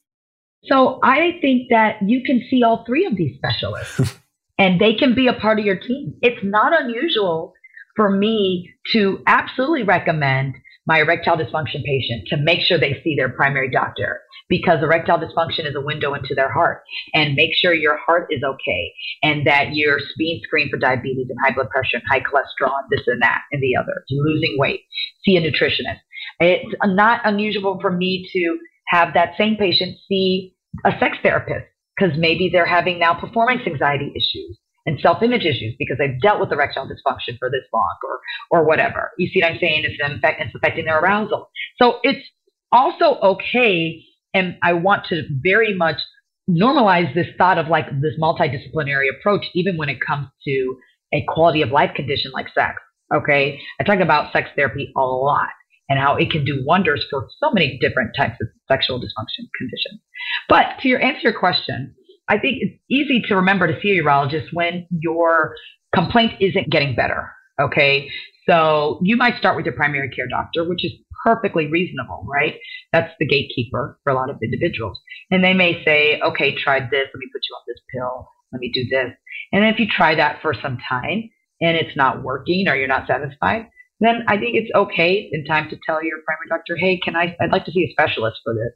So, 0.64 1.00
I 1.02 1.38
think 1.40 1.70
that 1.70 1.96
you 2.06 2.22
can 2.22 2.44
see 2.50 2.62
all 2.62 2.84
three 2.84 3.06
of 3.06 3.16
these 3.16 3.34
specialists 3.36 4.18
and 4.58 4.78
they 4.78 4.92
can 4.92 5.14
be 5.14 5.26
a 5.26 5.32
part 5.32 5.58
of 5.58 5.64
your 5.64 5.78
team. 5.78 6.14
It's 6.20 6.44
not 6.44 6.78
unusual 6.78 7.54
for 8.00 8.08
me 8.08 8.72
to 8.94 9.22
absolutely 9.26 9.82
recommend 9.82 10.54
my 10.86 11.00
erectile 11.00 11.36
dysfunction 11.36 11.84
patient 11.84 12.26
to 12.28 12.38
make 12.38 12.60
sure 12.62 12.78
they 12.78 12.98
see 13.04 13.14
their 13.14 13.28
primary 13.28 13.70
doctor 13.70 14.22
because 14.48 14.82
erectile 14.82 15.18
dysfunction 15.18 15.68
is 15.68 15.74
a 15.76 15.82
window 15.82 16.14
into 16.14 16.34
their 16.34 16.50
heart. 16.50 16.82
And 17.12 17.34
make 17.34 17.50
sure 17.54 17.74
your 17.74 17.98
heart 17.98 18.28
is 18.30 18.42
okay 18.42 18.92
and 19.22 19.46
that 19.46 19.74
you're 19.74 19.98
being 20.16 20.40
screened 20.44 20.70
for 20.70 20.78
diabetes 20.78 21.26
and 21.28 21.38
high 21.44 21.54
blood 21.54 21.68
pressure 21.68 21.98
and 21.98 22.02
high 22.10 22.20
cholesterol 22.20 22.72
and 22.80 22.88
this 22.90 23.06
and 23.06 23.20
that 23.20 23.42
and 23.52 23.62
the 23.62 23.76
other 23.78 24.02
losing 24.10 24.56
weight. 24.56 24.80
See 25.26 25.36
a 25.36 25.42
nutritionist. 25.42 26.00
It's 26.38 26.74
not 26.82 27.20
unusual 27.24 27.80
for 27.82 27.90
me 27.90 28.26
to 28.32 28.58
have 28.88 29.12
that 29.12 29.34
same 29.36 29.56
patient 29.56 29.98
see 30.08 30.54
a 30.86 30.92
sex 30.98 31.18
therapist 31.22 31.66
because 31.98 32.16
maybe 32.18 32.48
they're 32.50 32.64
having 32.64 32.98
now 32.98 33.12
performance 33.12 33.60
anxiety 33.66 34.10
issues 34.16 34.58
and 34.86 34.98
self-image 35.00 35.44
issues 35.44 35.74
because 35.78 35.98
they've 35.98 36.20
dealt 36.20 36.40
with 36.40 36.52
erectile 36.52 36.86
dysfunction 36.86 37.38
for 37.38 37.50
this 37.50 37.62
long 37.72 37.96
or 38.04 38.20
or 38.50 38.66
whatever. 38.66 39.10
You 39.18 39.28
see 39.28 39.40
what 39.40 39.52
I'm 39.52 39.58
saying? 39.60 39.84
It's, 39.84 40.00
infect, 40.00 40.40
it's 40.40 40.54
affecting 40.54 40.86
their 40.86 41.00
arousal. 41.00 41.50
So 41.80 41.98
it's 42.02 42.26
also 42.72 43.18
okay, 43.22 44.02
and 44.34 44.56
I 44.62 44.74
want 44.74 45.06
to 45.06 45.22
very 45.42 45.74
much 45.74 46.00
normalize 46.48 47.14
this 47.14 47.26
thought 47.38 47.58
of 47.58 47.68
like 47.68 47.86
this 48.00 48.14
multidisciplinary 48.20 49.08
approach, 49.18 49.46
even 49.54 49.76
when 49.76 49.88
it 49.88 49.98
comes 50.04 50.28
to 50.44 50.76
a 51.12 51.24
quality 51.28 51.62
of 51.62 51.70
life 51.70 51.94
condition 51.94 52.32
like 52.32 52.46
sex. 52.54 52.76
Okay, 53.12 53.60
I 53.80 53.84
talk 53.84 54.00
about 54.00 54.32
sex 54.32 54.48
therapy 54.54 54.92
a 54.96 55.00
lot 55.00 55.48
and 55.88 55.98
how 55.98 56.16
it 56.16 56.30
can 56.30 56.44
do 56.44 56.62
wonders 56.64 57.04
for 57.10 57.28
so 57.40 57.50
many 57.50 57.76
different 57.80 58.12
types 58.16 58.36
of 58.40 58.48
sexual 58.68 59.00
dysfunction 59.00 59.46
conditions. 59.58 60.00
But 60.48 60.78
to 60.80 60.88
your 60.88 61.02
answer 61.02 61.20
your 61.24 61.38
question, 61.38 61.94
I 62.30 62.38
think 62.38 62.58
it's 62.60 62.80
easy 62.88 63.22
to 63.28 63.34
remember 63.34 63.66
to 63.66 63.78
see 63.82 63.98
a 63.98 64.02
urologist 64.02 64.52
when 64.52 64.86
your 64.90 65.56
complaint 65.92 66.34
isn't 66.40 66.70
getting 66.70 66.94
better. 66.94 67.30
Okay. 67.60 68.08
So 68.48 69.00
you 69.02 69.16
might 69.16 69.36
start 69.36 69.56
with 69.56 69.66
your 69.66 69.74
primary 69.74 70.08
care 70.10 70.28
doctor, 70.28 70.66
which 70.66 70.84
is 70.84 70.92
perfectly 71.24 71.66
reasonable, 71.66 72.24
right? 72.26 72.54
That's 72.92 73.12
the 73.18 73.26
gatekeeper 73.26 73.98
for 74.04 74.12
a 74.12 74.14
lot 74.14 74.30
of 74.30 74.36
individuals. 74.42 74.98
And 75.30 75.42
they 75.42 75.54
may 75.54 75.84
say, 75.84 76.20
okay, 76.20 76.54
try 76.56 76.78
this. 76.80 77.08
Let 77.12 77.18
me 77.18 77.26
put 77.32 77.42
you 77.50 77.56
on 77.56 77.62
this 77.66 77.80
pill. 77.92 78.28
Let 78.52 78.60
me 78.60 78.70
do 78.72 78.84
this. 78.88 79.10
And 79.52 79.64
if 79.64 79.80
you 79.80 79.86
try 79.86 80.14
that 80.14 80.40
for 80.40 80.54
some 80.54 80.78
time 80.88 81.30
and 81.60 81.76
it's 81.76 81.96
not 81.96 82.22
working 82.22 82.68
or 82.68 82.76
you're 82.76 82.88
not 82.88 83.08
satisfied, 83.08 83.66
then 83.98 84.22
I 84.28 84.38
think 84.38 84.54
it's 84.54 84.70
okay 84.74 85.28
in 85.32 85.44
time 85.44 85.68
to 85.70 85.76
tell 85.84 86.02
your 86.02 86.18
primary 86.24 86.48
doctor, 86.48 86.76
hey, 86.76 86.98
can 87.02 87.16
I, 87.16 87.36
I'd 87.40 87.52
like 87.52 87.64
to 87.66 87.72
see 87.72 87.84
a 87.84 87.92
specialist 87.92 88.38
for 88.44 88.54
this. 88.54 88.72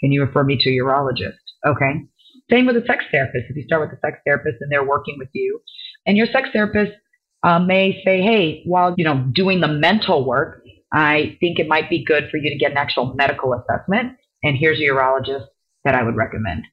Can 0.00 0.10
you 0.10 0.22
refer 0.24 0.42
me 0.42 0.56
to 0.58 0.70
a 0.70 0.82
urologist? 0.82 1.38
Okay. 1.66 2.02
Same 2.50 2.66
with 2.66 2.76
a 2.76 2.84
sex 2.86 3.04
therapist. 3.10 3.46
If 3.48 3.56
you 3.56 3.64
start 3.64 3.88
with 3.88 3.98
a 3.98 4.00
sex 4.00 4.18
therapist 4.24 4.58
and 4.60 4.70
they're 4.70 4.86
working 4.86 5.16
with 5.18 5.28
you, 5.32 5.60
and 6.06 6.16
your 6.16 6.26
sex 6.26 6.48
therapist 6.52 6.92
uh, 7.42 7.58
may 7.58 8.02
say, 8.04 8.20
hey, 8.20 8.62
while 8.66 8.94
you 8.96 9.04
know 9.04 9.24
doing 9.32 9.60
the 9.60 9.68
mental 9.68 10.24
work, 10.24 10.62
I 10.92 11.36
think 11.40 11.58
it 11.58 11.68
might 11.68 11.90
be 11.90 12.04
good 12.04 12.28
for 12.30 12.36
you 12.36 12.50
to 12.50 12.56
get 12.56 12.72
an 12.72 12.76
actual 12.76 13.14
medical 13.14 13.54
assessment. 13.54 14.16
And 14.42 14.56
here's 14.56 14.78
a 14.78 14.82
urologist 14.82 15.46
that 15.84 15.94
I 15.94 16.02
would 16.02 16.16
recommend. 16.16 16.64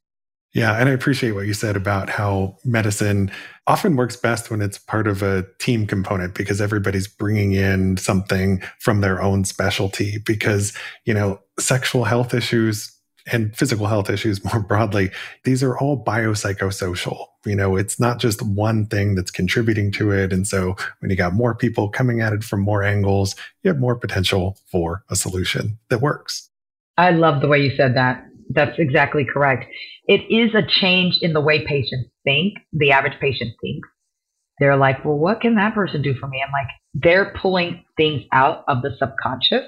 Yeah, 0.53 0.77
and 0.77 0.89
I 0.89 0.91
appreciate 0.91 1.31
what 1.31 1.47
you 1.47 1.53
said 1.53 1.77
about 1.77 2.09
how 2.09 2.57
medicine 2.65 3.31
often 3.67 3.95
works 3.95 4.17
best 4.17 4.51
when 4.51 4.61
it's 4.61 4.77
part 4.77 5.07
of 5.07 5.23
a 5.23 5.45
team 5.59 5.87
component 5.87 6.35
because 6.35 6.59
everybody's 6.59 7.07
bringing 7.07 7.53
in 7.53 7.95
something 7.95 8.61
from 8.79 8.99
their 8.99 9.21
own 9.21 9.45
specialty. 9.45 10.17
Because, 10.25 10.73
you 11.05 11.13
know, 11.13 11.39
sexual 11.57 12.03
health 12.03 12.33
issues 12.33 12.93
and 13.31 13.55
physical 13.55 13.87
health 13.87 14.09
issues 14.09 14.43
more 14.53 14.61
broadly, 14.61 15.11
these 15.43 15.63
are 15.63 15.77
all 15.77 16.03
biopsychosocial. 16.03 17.27
You 17.45 17.55
know, 17.55 17.75
it's 17.75 17.99
not 17.99 18.19
just 18.19 18.41
one 18.41 18.85
thing 18.85 19.15
that's 19.15 19.31
contributing 19.31 19.91
to 19.93 20.11
it. 20.11 20.31
And 20.31 20.47
so 20.47 20.75
when 20.99 21.09
you 21.09 21.17
got 21.17 21.33
more 21.33 21.55
people 21.55 21.89
coming 21.89 22.21
at 22.21 22.33
it 22.33 22.43
from 22.43 22.61
more 22.61 22.83
angles, 22.83 23.35
you 23.63 23.69
have 23.69 23.79
more 23.79 23.95
potential 23.95 24.57
for 24.71 25.03
a 25.09 25.15
solution 25.15 25.77
that 25.89 26.01
works. 26.01 26.49
I 26.97 27.11
love 27.11 27.41
the 27.41 27.47
way 27.47 27.59
you 27.59 27.75
said 27.75 27.95
that. 27.95 28.25
That's 28.49 28.77
exactly 28.77 29.25
correct. 29.25 29.65
It 30.07 30.21
is 30.29 30.53
a 30.53 30.67
change 30.81 31.19
in 31.21 31.33
the 31.33 31.41
way 31.41 31.65
patients 31.65 32.09
think, 32.23 32.55
the 32.73 32.91
average 32.91 33.19
patient 33.19 33.53
thinks. 33.61 33.87
They're 34.59 34.77
like, 34.77 35.03
well, 35.03 35.17
what 35.17 35.41
can 35.41 35.55
that 35.55 35.73
person 35.73 36.01
do 36.01 36.13
for 36.19 36.27
me? 36.27 36.43
I'm 36.45 36.51
like, 36.51 36.67
they're 36.93 37.33
pulling 37.41 37.83
things 37.97 38.23
out 38.31 38.63
of 38.67 38.81
the 38.83 38.91
subconscious 38.99 39.63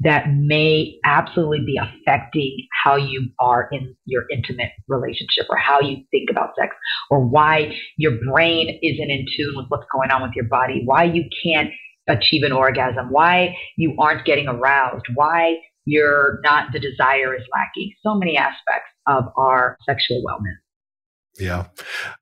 that 0.00 0.26
may 0.30 0.98
absolutely 1.04 1.64
be 1.64 1.78
affecting 1.78 2.66
how 2.84 2.96
you 2.96 3.28
are 3.38 3.68
in 3.72 3.94
your 4.04 4.24
intimate 4.30 4.70
relationship 4.88 5.46
or 5.48 5.56
how 5.56 5.80
you 5.80 6.04
think 6.10 6.28
about 6.30 6.50
sex 6.58 6.74
or 7.10 7.24
why 7.24 7.74
your 7.96 8.12
brain 8.30 8.78
isn't 8.82 9.10
in 9.10 9.24
tune 9.36 9.54
with 9.56 9.66
what's 9.68 9.86
going 9.92 10.10
on 10.10 10.22
with 10.22 10.32
your 10.34 10.44
body, 10.44 10.82
why 10.84 11.04
you 11.04 11.24
can't 11.42 11.70
achieve 12.08 12.42
an 12.42 12.52
orgasm, 12.52 13.10
why 13.10 13.56
you 13.76 13.96
aren't 13.98 14.26
getting 14.26 14.48
aroused, 14.48 15.06
why 15.14 15.56
you're 15.86 16.40
not, 16.42 16.72
the 16.72 16.80
desire 16.80 17.34
is 17.34 17.42
lacking. 17.52 17.92
So 18.02 18.14
many 18.14 18.36
aspects 18.36 18.90
of 19.06 19.24
our 19.36 19.78
sexual 19.86 20.22
wellness. 20.22 20.65
Yeah. 21.38 21.66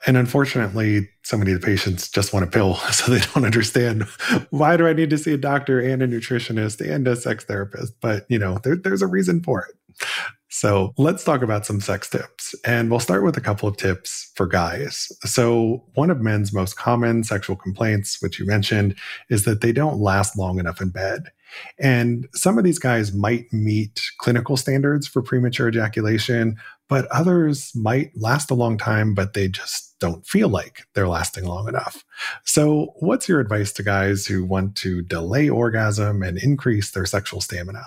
And 0.06 0.16
unfortunately, 0.16 1.08
so 1.22 1.36
many 1.36 1.52
of 1.52 1.60
the 1.60 1.66
patients 1.66 2.08
just 2.08 2.32
want 2.32 2.44
a 2.44 2.50
pill. 2.50 2.78
So 2.92 3.12
they 3.12 3.20
don't 3.20 3.44
understand 3.44 4.04
why 4.50 4.76
do 4.76 4.86
I 4.86 4.92
need 4.92 5.10
to 5.10 5.18
see 5.18 5.32
a 5.32 5.38
doctor 5.38 5.80
and 5.80 6.02
a 6.02 6.08
nutritionist 6.08 6.80
and 6.80 7.06
a 7.08 7.16
sex 7.16 7.44
therapist? 7.44 7.94
But, 8.00 8.24
you 8.28 8.38
know, 8.38 8.58
there, 8.62 8.76
there's 8.76 9.02
a 9.02 9.06
reason 9.06 9.42
for 9.42 9.66
it. 9.66 10.06
So 10.54 10.94
let's 10.98 11.24
talk 11.24 11.42
about 11.42 11.66
some 11.66 11.80
sex 11.80 12.08
tips. 12.08 12.54
And 12.64 12.88
we'll 12.88 13.00
start 13.00 13.24
with 13.24 13.36
a 13.36 13.40
couple 13.40 13.68
of 13.68 13.76
tips 13.76 14.30
for 14.36 14.46
guys. 14.46 15.10
So, 15.24 15.84
one 15.94 16.10
of 16.10 16.20
men's 16.20 16.52
most 16.52 16.76
common 16.76 17.24
sexual 17.24 17.56
complaints, 17.56 18.22
which 18.22 18.38
you 18.38 18.46
mentioned, 18.46 18.94
is 19.28 19.44
that 19.46 19.62
they 19.62 19.72
don't 19.72 19.98
last 19.98 20.38
long 20.38 20.60
enough 20.60 20.80
in 20.80 20.90
bed. 20.90 21.32
And 21.80 22.28
some 22.34 22.56
of 22.56 22.62
these 22.62 22.78
guys 22.78 23.12
might 23.12 23.52
meet 23.52 24.00
clinical 24.18 24.56
standards 24.56 25.08
for 25.08 25.22
premature 25.22 25.68
ejaculation, 25.68 26.54
but 26.88 27.06
others 27.06 27.72
might 27.74 28.12
last 28.14 28.48
a 28.48 28.54
long 28.54 28.78
time, 28.78 29.12
but 29.12 29.32
they 29.32 29.48
just 29.48 29.98
don't 29.98 30.24
feel 30.24 30.48
like 30.48 30.82
they're 30.94 31.08
lasting 31.08 31.46
long 31.46 31.66
enough. 31.66 32.04
So, 32.44 32.94
what's 33.00 33.28
your 33.28 33.40
advice 33.40 33.72
to 33.72 33.82
guys 33.82 34.24
who 34.24 34.44
want 34.44 34.76
to 34.76 35.02
delay 35.02 35.48
orgasm 35.48 36.22
and 36.22 36.38
increase 36.38 36.92
their 36.92 37.06
sexual 37.06 37.40
stamina? 37.40 37.86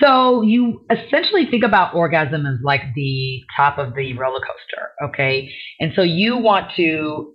So, 0.00 0.42
you 0.42 0.84
essentially 0.90 1.46
think 1.50 1.64
about 1.64 1.94
orgasm 1.94 2.46
as 2.46 2.58
like 2.62 2.82
the 2.94 3.42
top 3.56 3.78
of 3.78 3.94
the 3.94 4.16
roller 4.16 4.40
coaster, 4.40 4.90
okay? 5.04 5.50
And 5.80 5.92
so, 5.94 6.02
you 6.02 6.36
want 6.36 6.72
to 6.76 7.34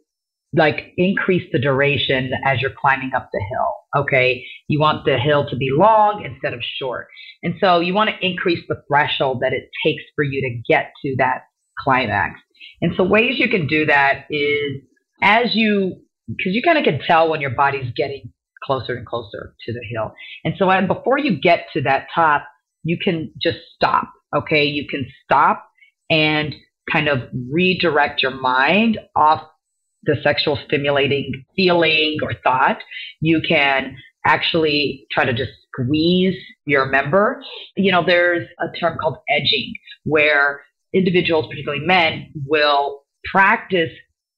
like 0.56 0.94
increase 0.98 1.50
the 1.52 1.60
duration 1.60 2.32
as 2.46 2.62
you're 2.62 2.74
climbing 2.80 3.12
up 3.16 3.30
the 3.34 3.42
hill. 3.50 4.04
Okay. 4.04 4.46
You 4.68 4.80
want 4.80 5.06
the 5.06 5.18
hill 5.18 5.50
to 5.50 5.56
be 5.56 5.70
long 5.72 6.24
instead 6.24 6.54
of 6.54 6.62
short. 6.80 7.08
And 7.42 7.56
so 7.60 7.80
you 7.80 7.94
want 7.94 8.10
to 8.10 8.26
increase 8.26 8.64
the 8.68 8.82
threshold 8.88 9.42
that 9.42 9.54
it 9.54 9.70
takes 9.86 10.04
for 10.16 10.24
you 10.24 10.42
to 10.42 10.62
get 10.72 10.92
to 11.04 11.16
that 11.18 11.44
climax. 11.80 12.40
And 12.82 12.94
so 12.96 13.04
ways 13.04 13.40
you 13.40 13.50
can 13.50 13.68
do 13.68 13.86
that 13.88 14.26
is 14.30 14.82
as 15.22 15.56
you, 15.56 16.02
because 16.28 16.54
you 16.54 16.62
kind 16.62 16.78
of 16.78 16.84
can 16.84 17.00
tell 17.06 17.30
when 17.30 17.42
your 17.42 17.52
body's 17.52 17.92
getting 17.96 18.32
closer 18.64 18.96
and 18.96 19.06
closer 19.06 19.56
to 19.66 19.74
the 19.74 19.84
hill. 19.92 20.14
And 20.46 20.54
so 20.58 20.70
before 20.88 21.18
you 21.18 21.40
get 21.42 21.66
to 21.74 21.82
that 21.82 22.08
top, 22.14 22.46
you 22.84 22.98
can 22.98 23.32
just 23.42 23.58
stop. 23.76 24.12
Okay. 24.36 24.66
You 24.66 24.88
can 24.88 25.06
stop 25.24 25.68
and 26.10 26.56
kind 26.92 27.08
of 27.08 27.30
redirect 27.52 28.22
your 28.22 28.32
mind 28.32 29.00
off 29.16 29.42
the 30.04 30.16
sexual 30.22 30.60
stimulating 30.66 31.46
feeling 31.56 32.18
or 32.22 32.34
thought. 32.44 32.80
You 33.22 33.42
can 33.48 33.96
actually 34.26 35.06
try 35.12 35.26
to 35.26 35.34
just 35.34 35.52
squeeze 35.72 36.36
your 36.66 36.86
member. 36.88 37.42
You 37.76 37.92
know, 37.92 38.04
there's 38.06 38.48
a 38.60 38.78
term 38.80 38.98
called 39.00 39.18
edging 39.30 39.74
where 40.04 40.62
individuals, 40.94 41.48
particularly 41.48 41.86
men, 41.86 42.32
will 42.46 43.04
practice 43.32 43.92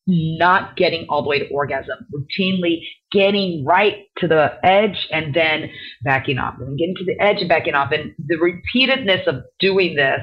not 0.07 0.77
getting 0.77 1.05
all 1.09 1.23
the 1.23 1.29
way 1.29 1.39
to 1.39 1.47
orgasm, 1.49 1.97
routinely 2.13 2.81
getting 3.15 3.63
right 3.65 4.03
to 4.17 4.27
the 4.27 4.60
edge 4.63 5.07
and 5.12 5.34
then 5.34 5.69
backing 6.03 6.38
off, 6.38 6.55
and 6.60 6.77
getting 6.77 6.95
to 6.98 7.05
the 7.05 7.19
edge 7.24 7.38
and 7.39 7.50
backing 7.50 7.74
off. 7.74 7.91
And 7.91 8.13
the 8.19 8.36
repeatedness 8.36 9.25
of 9.27 9.43
doing 9.60 9.95
this 9.95 10.22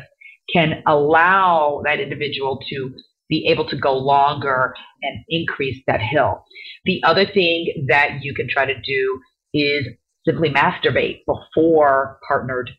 can 0.52 0.82
allow 0.86 1.82
that 1.84 2.00
individual 2.00 2.60
to 2.68 2.90
be 3.28 3.46
able 3.48 3.66
to 3.68 3.76
go 3.76 3.96
longer 3.96 4.74
and 5.02 5.24
increase 5.28 5.82
that 5.86 6.00
hill. 6.00 6.44
The 6.84 7.00
other 7.04 7.24
thing 7.24 7.86
that 7.88 8.18
you 8.22 8.34
can 8.34 8.48
try 8.48 8.66
to 8.66 8.74
do 8.74 9.20
is 9.54 9.86
simply 10.26 10.50
masturbate 10.50 11.20
before 11.26 12.18
partnered 12.28 12.70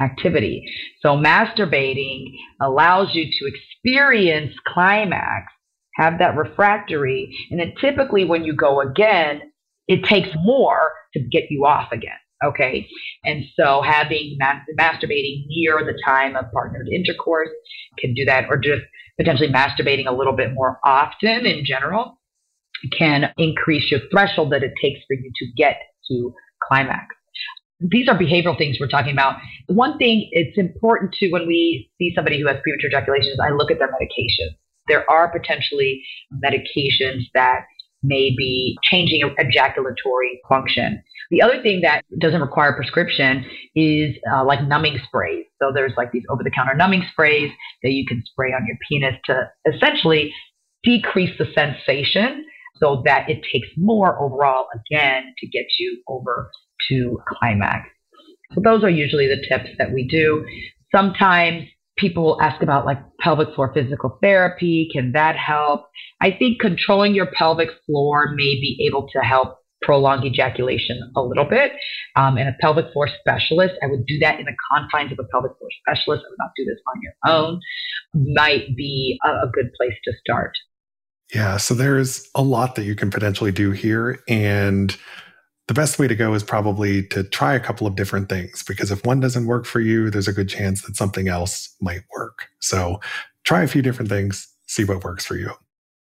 activity. 0.00 0.64
So 1.02 1.10
masturbating 1.10 2.32
allows 2.60 3.14
you 3.14 3.26
to 3.26 3.52
experience 3.52 4.54
climax, 4.66 5.52
have 5.96 6.18
that 6.18 6.36
refractory, 6.36 7.36
and 7.50 7.60
then 7.60 7.74
typically 7.80 8.24
when 8.24 8.44
you 8.44 8.56
go 8.56 8.80
again, 8.80 9.42
it 9.90 10.04
takes 10.04 10.28
more 10.44 10.92
to 11.14 11.20
get 11.20 11.44
you 11.50 11.66
off 11.66 11.90
again. 11.90 12.12
Okay. 12.44 12.88
And 13.24 13.44
so 13.54 13.82
having 13.82 14.36
mas- 14.38 14.62
masturbating 14.78 15.44
near 15.48 15.84
the 15.84 16.00
time 16.06 16.36
of 16.36 16.46
partnered 16.52 16.88
intercourse 16.88 17.50
can 17.98 18.14
do 18.14 18.24
that, 18.24 18.44
or 18.48 18.56
just 18.56 18.82
potentially 19.18 19.48
masturbating 19.48 20.06
a 20.06 20.12
little 20.12 20.32
bit 20.34 20.54
more 20.54 20.78
often 20.84 21.44
in 21.44 21.64
general 21.66 22.18
can 22.96 23.30
increase 23.36 23.90
your 23.90 24.00
threshold 24.10 24.52
that 24.52 24.62
it 24.62 24.72
takes 24.80 25.00
for 25.06 25.14
you 25.14 25.30
to 25.36 25.46
get 25.56 25.76
to 26.08 26.32
climax. 26.66 27.14
These 27.80 28.08
are 28.08 28.16
behavioral 28.16 28.56
things 28.56 28.78
we're 28.80 28.88
talking 28.88 29.12
about. 29.12 29.36
One 29.66 29.98
thing 29.98 30.28
it's 30.30 30.56
important 30.56 31.12
to 31.14 31.30
when 31.30 31.46
we 31.46 31.90
see 31.98 32.12
somebody 32.14 32.40
who 32.40 32.46
has 32.46 32.56
premature 32.62 32.88
ejaculation 32.88 33.32
is 33.32 33.40
I 33.42 33.50
look 33.50 33.70
at 33.70 33.78
their 33.78 33.88
medications. 33.88 34.56
There 34.86 35.08
are 35.10 35.30
potentially 35.30 36.02
medications 36.32 37.24
that 37.34 37.64
may 38.02 38.34
be 38.36 38.76
changing 38.82 39.34
ejaculatory 39.38 40.40
function. 40.48 41.02
The 41.30 41.42
other 41.42 41.62
thing 41.62 41.82
that 41.82 42.04
doesn't 42.18 42.40
require 42.40 42.74
prescription 42.74 43.44
is 43.76 44.16
uh, 44.32 44.44
like 44.44 44.62
numbing 44.66 44.98
sprays. 45.06 45.46
So 45.60 45.70
there's 45.72 45.92
like 45.96 46.10
these 46.10 46.24
over 46.28 46.42
the 46.42 46.50
counter 46.50 46.74
numbing 46.74 47.04
sprays 47.12 47.50
that 47.82 47.92
you 47.92 48.04
can 48.06 48.22
spray 48.26 48.52
on 48.52 48.66
your 48.66 48.76
penis 48.88 49.14
to 49.26 49.50
essentially 49.72 50.32
decrease 50.82 51.36
the 51.38 51.46
sensation 51.54 52.44
so 52.78 53.02
that 53.04 53.28
it 53.28 53.42
takes 53.52 53.68
more 53.76 54.20
overall 54.20 54.66
again 54.74 55.34
to 55.38 55.46
get 55.46 55.66
you 55.78 56.02
over 56.08 56.50
to 56.88 57.20
climax. 57.28 57.88
So 58.54 58.60
those 58.64 58.82
are 58.82 58.90
usually 58.90 59.28
the 59.28 59.44
tips 59.48 59.70
that 59.78 59.92
we 59.92 60.08
do. 60.08 60.44
Sometimes 60.94 61.68
people 62.00 62.38
ask 62.40 62.62
about 62.62 62.86
like 62.86 62.98
pelvic 63.20 63.54
floor 63.54 63.72
physical 63.72 64.18
therapy. 64.22 64.88
Can 64.92 65.12
that 65.12 65.36
help? 65.36 65.86
I 66.20 66.30
think 66.30 66.60
controlling 66.60 67.14
your 67.14 67.26
pelvic 67.26 67.68
floor 67.86 68.32
may 68.34 68.54
be 68.54 68.84
able 68.88 69.08
to 69.12 69.20
help 69.20 69.58
prolong 69.82 70.24
ejaculation 70.24 70.98
a 71.16 71.22
little 71.22 71.44
bit. 71.44 71.72
Um, 72.16 72.36
and 72.36 72.48
a 72.48 72.56
pelvic 72.60 72.92
floor 72.92 73.08
specialist, 73.20 73.74
I 73.82 73.86
would 73.86 74.04
do 74.06 74.18
that 74.20 74.38
in 74.38 74.46
the 74.46 74.56
confines 74.70 75.12
of 75.12 75.18
a 75.18 75.24
pelvic 75.24 75.52
floor 75.58 75.70
specialist. 75.86 76.24
I 76.26 76.30
would 76.30 76.38
not 76.38 76.50
do 76.56 76.64
this 76.64 76.78
on 76.86 77.00
your 77.02 77.34
own. 77.34 77.60
Might 78.34 78.76
be 78.76 79.18
a, 79.24 79.28
a 79.28 79.50
good 79.52 79.70
place 79.76 79.94
to 80.04 80.12
start. 80.20 80.52
Yeah. 81.32 81.58
So 81.58 81.74
there's 81.74 82.28
a 82.34 82.42
lot 82.42 82.74
that 82.74 82.84
you 82.84 82.96
can 82.96 83.10
potentially 83.10 83.52
do 83.52 83.70
here. 83.70 84.20
And 84.28 84.96
the 85.70 85.74
best 85.74 86.00
way 86.00 86.08
to 86.08 86.16
go 86.16 86.34
is 86.34 86.42
probably 86.42 87.06
to 87.06 87.22
try 87.22 87.54
a 87.54 87.60
couple 87.60 87.86
of 87.86 87.94
different 87.94 88.28
things 88.28 88.64
because 88.64 88.90
if 88.90 89.06
one 89.06 89.20
doesn't 89.20 89.46
work 89.46 89.64
for 89.64 89.78
you, 89.78 90.10
there's 90.10 90.26
a 90.26 90.32
good 90.32 90.48
chance 90.48 90.82
that 90.82 90.96
something 90.96 91.28
else 91.28 91.72
might 91.80 92.02
work. 92.12 92.48
So 92.58 92.98
try 93.44 93.62
a 93.62 93.68
few 93.68 93.80
different 93.80 94.08
things, 94.08 94.52
see 94.66 94.82
what 94.82 95.04
works 95.04 95.24
for 95.24 95.36
you. 95.36 95.52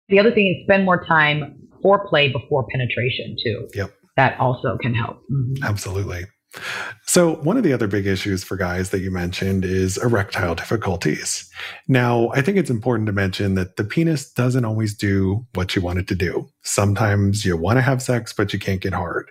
The 0.08 0.20
other 0.20 0.32
thing 0.32 0.56
is 0.56 0.64
spend 0.64 0.86
more 0.86 1.04
time 1.04 1.60
foreplay 1.84 2.32
before 2.32 2.66
penetration 2.72 3.36
too. 3.44 3.68
Yep. 3.76 3.94
that 4.16 4.40
also 4.40 4.78
can 4.82 4.94
help. 4.94 5.18
Mm-hmm. 5.30 5.62
Absolutely. 5.66 6.24
So, 7.06 7.36
one 7.36 7.58
of 7.58 7.64
the 7.64 7.74
other 7.74 7.88
big 7.88 8.08
issues 8.08 8.44
for 8.44 8.58
guys 8.58 8.90
that 8.90 9.00
you 9.00 9.12
mentioned 9.12 9.64
is 9.64 9.98
erectile 9.98 10.56
difficulties. 10.56 11.50
Now, 11.88 12.30
I 12.34 12.42
think 12.42 12.58
it's 12.58 12.70
important 12.70 13.08
to 13.08 13.14
mention 13.14 13.56
that 13.56 13.76
the 13.76 13.84
penis 13.84 14.32
doesn't 14.32 14.66
always 14.66 14.96
do 14.96 15.46
what 15.54 15.76
you 15.76 15.82
want 15.82 16.00
it 16.00 16.08
to 16.08 16.16
do. 16.16 16.50
Sometimes 16.64 17.46
you 17.46 17.56
want 17.58 17.78
to 17.78 17.82
have 17.82 18.02
sex, 18.02 18.34
but 18.34 18.54
you 18.54 18.60
can't 18.60 18.82
get 18.82 18.94
hard. 18.94 19.30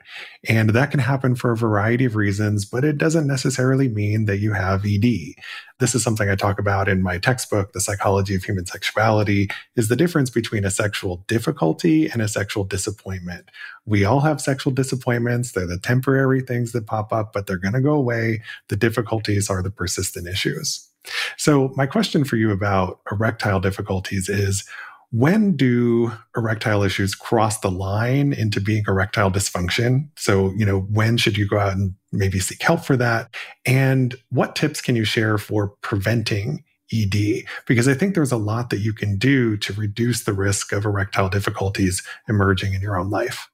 And 0.48 0.70
that 0.70 0.90
can 0.90 1.00
happen 1.00 1.34
for 1.34 1.52
a 1.52 1.56
variety 1.56 2.04
of 2.04 2.16
reasons, 2.16 2.64
but 2.64 2.84
it 2.84 2.98
doesn't 2.98 3.26
necessarily 3.26 3.88
mean 3.88 4.26
that 4.26 4.38
you 4.38 4.52
have 4.52 4.84
ED. 4.86 5.34
This 5.78 5.94
is 5.94 6.02
something 6.02 6.30
I 6.30 6.36
talk 6.36 6.58
about 6.58 6.88
in 6.88 7.02
my 7.02 7.18
textbook, 7.18 7.72
The 7.72 7.82
Psychology 7.82 8.34
of 8.34 8.42
Human 8.42 8.64
Sexuality, 8.64 9.48
is 9.74 9.88
the 9.88 9.96
difference 9.96 10.30
between 10.30 10.64
a 10.64 10.70
sexual 10.70 11.22
difficulty 11.26 12.08
and 12.08 12.22
a 12.22 12.28
sexual 12.28 12.64
disappointment. 12.64 13.50
We 13.84 14.02
all 14.02 14.20
have 14.20 14.40
sexual 14.40 14.72
disappointments. 14.72 15.52
They're 15.52 15.66
the 15.66 15.78
temporary 15.78 16.40
things 16.40 16.72
that 16.72 16.86
pop 16.86 17.12
up, 17.12 17.34
but 17.34 17.46
they're 17.46 17.58
going 17.58 17.74
to 17.74 17.82
go 17.82 17.92
away. 17.92 18.42
The 18.68 18.76
difficulties 18.76 19.50
are 19.50 19.62
the 19.62 19.70
persistent 19.70 20.26
issues. 20.26 20.88
So 21.36 21.72
my 21.76 21.84
question 21.84 22.24
for 22.24 22.36
you 22.36 22.50
about 22.52 23.00
erectile 23.12 23.60
difficulties 23.60 24.30
is, 24.30 24.66
when 25.10 25.56
do 25.56 26.12
erectile 26.36 26.82
issues 26.82 27.14
cross 27.14 27.60
the 27.60 27.70
line 27.70 28.32
into 28.32 28.60
being 28.60 28.84
erectile 28.86 29.30
dysfunction? 29.30 30.08
So, 30.16 30.52
you 30.56 30.66
know, 30.66 30.80
when 30.80 31.16
should 31.16 31.36
you 31.36 31.46
go 31.46 31.58
out 31.58 31.72
and 31.72 31.94
maybe 32.12 32.38
seek 32.40 32.62
help 32.62 32.84
for 32.84 32.96
that? 32.96 33.34
And 33.64 34.14
what 34.30 34.56
tips 34.56 34.80
can 34.80 34.96
you 34.96 35.04
share 35.04 35.38
for 35.38 35.68
preventing 35.82 36.64
ED? 36.92 37.44
Because 37.66 37.88
I 37.88 37.94
think 37.94 38.14
there's 38.14 38.32
a 38.32 38.36
lot 38.36 38.70
that 38.70 38.80
you 38.80 38.92
can 38.92 39.16
do 39.16 39.56
to 39.58 39.72
reduce 39.72 40.24
the 40.24 40.32
risk 40.32 40.72
of 40.72 40.84
erectile 40.84 41.28
difficulties 41.28 42.02
emerging 42.28 42.74
in 42.74 42.80
your 42.80 42.98
own 42.98 43.10
life. 43.10 43.48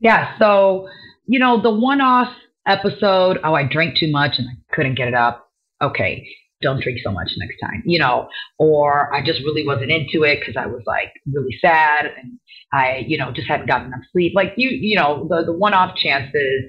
Yeah. 0.00 0.36
So, 0.38 0.88
you 1.26 1.38
know, 1.38 1.60
the 1.60 1.70
one 1.70 2.00
off 2.00 2.32
episode, 2.66 3.38
oh, 3.42 3.54
I 3.54 3.64
drank 3.64 3.96
too 3.96 4.10
much 4.10 4.38
and 4.38 4.48
I 4.48 4.74
couldn't 4.74 4.96
get 4.96 5.08
it 5.08 5.14
up. 5.14 5.50
Okay 5.82 6.26
don't 6.64 6.82
drink 6.82 6.98
so 7.04 7.12
much 7.12 7.30
next 7.36 7.60
time, 7.60 7.82
you 7.86 7.98
know, 7.98 8.28
or 8.58 9.14
I 9.14 9.24
just 9.24 9.40
really 9.40 9.64
wasn't 9.64 9.92
into 9.92 10.24
it 10.24 10.40
because 10.40 10.56
I 10.56 10.66
was 10.66 10.82
like 10.86 11.12
really 11.32 11.56
sad 11.60 12.06
and 12.06 12.38
I, 12.72 13.04
you 13.06 13.16
know, 13.16 13.30
just 13.30 13.46
hadn't 13.46 13.68
gotten 13.68 13.88
enough 13.88 14.00
sleep. 14.10 14.32
Like 14.34 14.54
you, 14.56 14.70
you 14.70 14.96
know, 14.96 15.28
the, 15.30 15.44
the 15.44 15.52
one 15.52 15.74
off 15.74 15.96
chances 15.96 16.64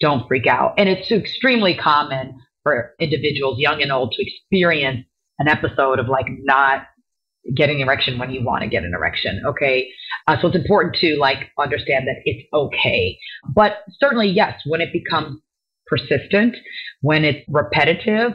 don't 0.00 0.26
freak 0.26 0.46
out. 0.46 0.74
And 0.78 0.88
it's 0.88 1.10
extremely 1.10 1.76
common 1.76 2.40
for 2.62 2.94
individuals, 2.98 3.58
young 3.58 3.82
and 3.82 3.92
old, 3.92 4.12
to 4.12 4.22
experience 4.22 5.04
an 5.38 5.48
episode 5.48 5.98
of 5.98 6.08
like 6.08 6.26
not 6.42 6.86
getting 7.54 7.76
an 7.76 7.88
erection 7.88 8.18
when 8.18 8.30
you 8.30 8.44
want 8.44 8.62
to 8.62 8.68
get 8.68 8.84
an 8.84 8.92
erection. 8.94 9.42
Okay. 9.46 9.88
Uh, 10.26 10.36
so 10.40 10.48
it's 10.48 10.56
important 10.56 10.94
to 10.96 11.16
like 11.18 11.50
understand 11.58 12.06
that 12.06 12.16
it's 12.24 12.46
okay. 12.52 13.18
But 13.54 13.78
certainly, 13.98 14.28
yes, 14.28 14.60
when 14.66 14.80
it 14.80 14.92
becomes 14.92 15.40
persistent, 15.86 16.56
when 17.00 17.24
it's 17.24 17.44
repetitive, 17.48 18.32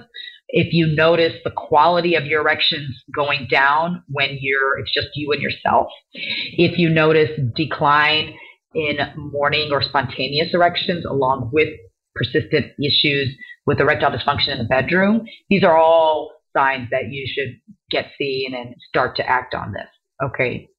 if 0.49 0.73
you 0.73 0.87
notice 0.87 1.33
the 1.43 1.51
quality 1.51 2.15
of 2.15 2.25
your 2.25 2.41
erections 2.41 3.03
going 3.15 3.47
down 3.49 4.03
when 4.07 4.37
you're 4.39 4.79
it's 4.79 4.93
just 4.93 5.07
you 5.15 5.31
and 5.31 5.41
yourself. 5.41 5.87
If 6.13 6.77
you 6.77 6.89
notice 6.89 7.29
decline 7.55 8.35
in 8.73 8.97
morning 9.15 9.69
or 9.71 9.81
spontaneous 9.81 10.53
erections 10.53 11.05
along 11.05 11.49
with 11.53 11.69
persistent 12.13 12.67
issues 12.79 13.35
with 13.65 13.79
erectile 13.79 14.11
dysfunction 14.11 14.49
in 14.49 14.57
the 14.57 14.65
bedroom 14.65 15.25
these 15.49 15.63
are 15.63 15.77
all 15.77 16.31
signs 16.55 16.89
that 16.91 17.11
you 17.11 17.27
should 17.27 17.59
get 17.89 18.05
seen 18.17 18.53
and 18.53 18.75
start 18.87 19.15
to 19.17 19.29
act 19.29 19.53
on 19.53 19.73
this. 19.73 19.87
Okay. 20.23 20.69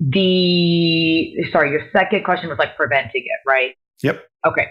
The 0.00 1.34
sorry 1.52 1.70
your 1.70 1.82
second 1.92 2.24
question 2.24 2.48
was 2.48 2.58
like 2.58 2.76
preventing 2.76 3.22
it 3.24 3.48
right? 3.48 3.74
Yep. 4.02 4.24
Okay. 4.46 4.68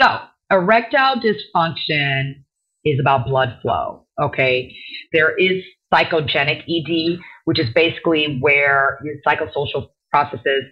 So 0.00 0.18
erectile 0.50 1.16
dysfunction 1.20 2.42
is 2.84 2.98
about 3.00 3.26
blood 3.26 3.58
flow. 3.62 4.06
Okay. 4.20 4.74
There 5.12 5.36
is 5.36 5.62
psychogenic 5.92 6.62
ED, 6.68 7.18
which 7.44 7.58
is 7.58 7.68
basically 7.74 8.38
where 8.40 8.98
your 9.04 9.14
psychosocial 9.26 9.88
processes 10.10 10.64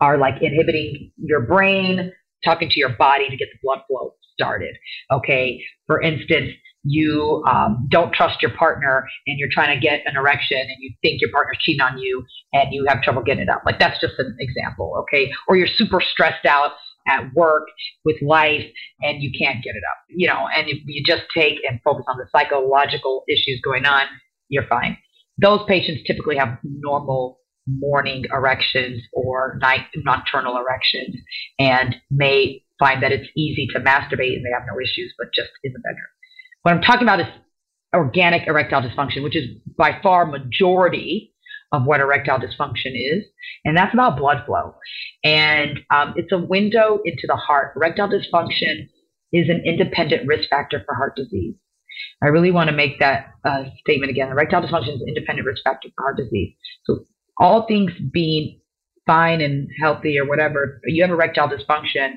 are 0.00 0.18
like 0.18 0.42
inhibiting 0.42 1.12
your 1.16 1.40
brain, 1.46 2.12
talking 2.44 2.68
to 2.68 2.78
your 2.78 2.90
body 2.90 3.28
to 3.28 3.36
get 3.36 3.48
the 3.52 3.58
blood 3.62 3.80
flow 3.88 4.14
started. 4.32 4.76
Okay. 5.10 5.62
For 5.86 6.00
instance, 6.00 6.50
you 6.84 7.44
um, 7.46 7.86
don't 7.90 8.12
trust 8.12 8.42
your 8.42 8.50
partner 8.56 9.06
and 9.28 9.38
you're 9.38 9.48
trying 9.52 9.78
to 9.78 9.80
get 9.80 10.00
an 10.04 10.16
erection 10.16 10.58
and 10.58 10.76
you 10.80 10.92
think 11.00 11.20
your 11.20 11.30
partner's 11.30 11.58
cheating 11.60 11.80
on 11.80 11.98
you 11.98 12.24
and 12.52 12.72
you 12.72 12.84
have 12.88 13.02
trouble 13.02 13.22
getting 13.22 13.44
it 13.44 13.48
up. 13.48 13.62
Like 13.64 13.78
that's 13.78 14.00
just 14.00 14.14
an 14.18 14.36
example. 14.40 14.92
Okay. 15.02 15.30
Or 15.46 15.56
you're 15.56 15.68
super 15.68 16.00
stressed 16.00 16.44
out 16.44 16.72
at 17.08 17.32
work 17.34 17.64
with 18.04 18.16
life 18.22 18.64
and 19.00 19.22
you 19.22 19.30
can't 19.38 19.62
get 19.62 19.74
it 19.74 19.82
up 19.90 19.98
you 20.08 20.26
know 20.26 20.46
and 20.56 20.68
if 20.68 20.78
you 20.86 21.02
just 21.04 21.22
take 21.34 21.58
and 21.68 21.80
focus 21.82 22.04
on 22.08 22.16
the 22.16 22.26
psychological 22.32 23.24
issues 23.28 23.60
going 23.64 23.84
on 23.84 24.06
you're 24.52 24.66
fine. 24.68 24.96
Those 25.40 25.60
patients 25.66 26.02
typically 26.06 26.36
have 26.36 26.58
normal 26.62 27.40
morning 27.66 28.24
erections 28.32 29.02
or 29.12 29.58
night 29.60 29.86
nocturnal 29.96 30.56
erections 30.58 31.16
and 31.58 31.96
may 32.10 32.62
find 32.78 33.02
that 33.02 33.12
it's 33.12 33.28
easy 33.36 33.66
to 33.72 33.80
masturbate 33.80 34.36
and 34.36 34.44
they 34.44 34.52
have 34.52 34.64
no 34.66 34.78
issues 34.80 35.14
but 35.16 35.28
just 35.34 35.48
in 35.64 35.72
the 35.72 35.78
bedroom. 35.78 36.06
What 36.62 36.74
i'm 36.74 36.82
talking 36.82 37.02
about 37.02 37.20
is 37.20 37.26
organic 37.94 38.46
erectile 38.46 38.82
dysfunction 38.82 39.22
which 39.22 39.36
is 39.36 39.46
by 39.76 39.98
far 40.02 40.26
majority 40.26 41.31
of 41.72 41.84
what 41.84 42.00
erectile 42.00 42.38
dysfunction 42.38 42.92
is, 42.94 43.24
and 43.64 43.76
that's 43.76 43.94
about 43.94 44.18
blood 44.18 44.44
flow. 44.46 44.74
And 45.24 45.80
um, 45.90 46.14
it's 46.16 46.32
a 46.32 46.38
window 46.38 47.00
into 47.04 47.26
the 47.26 47.36
heart. 47.36 47.72
Erectile 47.76 48.08
dysfunction 48.08 48.88
is 49.32 49.48
an 49.48 49.62
independent 49.64 50.26
risk 50.26 50.48
factor 50.50 50.82
for 50.86 50.94
heart 50.94 51.16
disease. 51.16 51.54
I 52.22 52.26
really 52.26 52.50
want 52.50 52.70
to 52.70 52.76
make 52.76 53.00
that 53.00 53.32
uh, 53.44 53.64
statement 53.80 54.10
again. 54.10 54.28
Erectile 54.28 54.62
dysfunction 54.62 54.94
is 54.94 55.00
an 55.00 55.08
independent 55.08 55.46
risk 55.46 55.62
factor 55.64 55.88
for 55.96 56.02
heart 56.04 56.16
disease. 56.16 56.54
So, 56.84 57.06
all 57.38 57.66
things 57.66 57.92
being 58.12 58.60
fine 59.06 59.40
and 59.40 59.68
healthy 59.80 60.18
or 60.18 60.26
whatever, 60.26 60.80
you 60.84 61.02
have 61.02 61.10
erectile 61.10 61.48
dysfunction, 61.48 62.16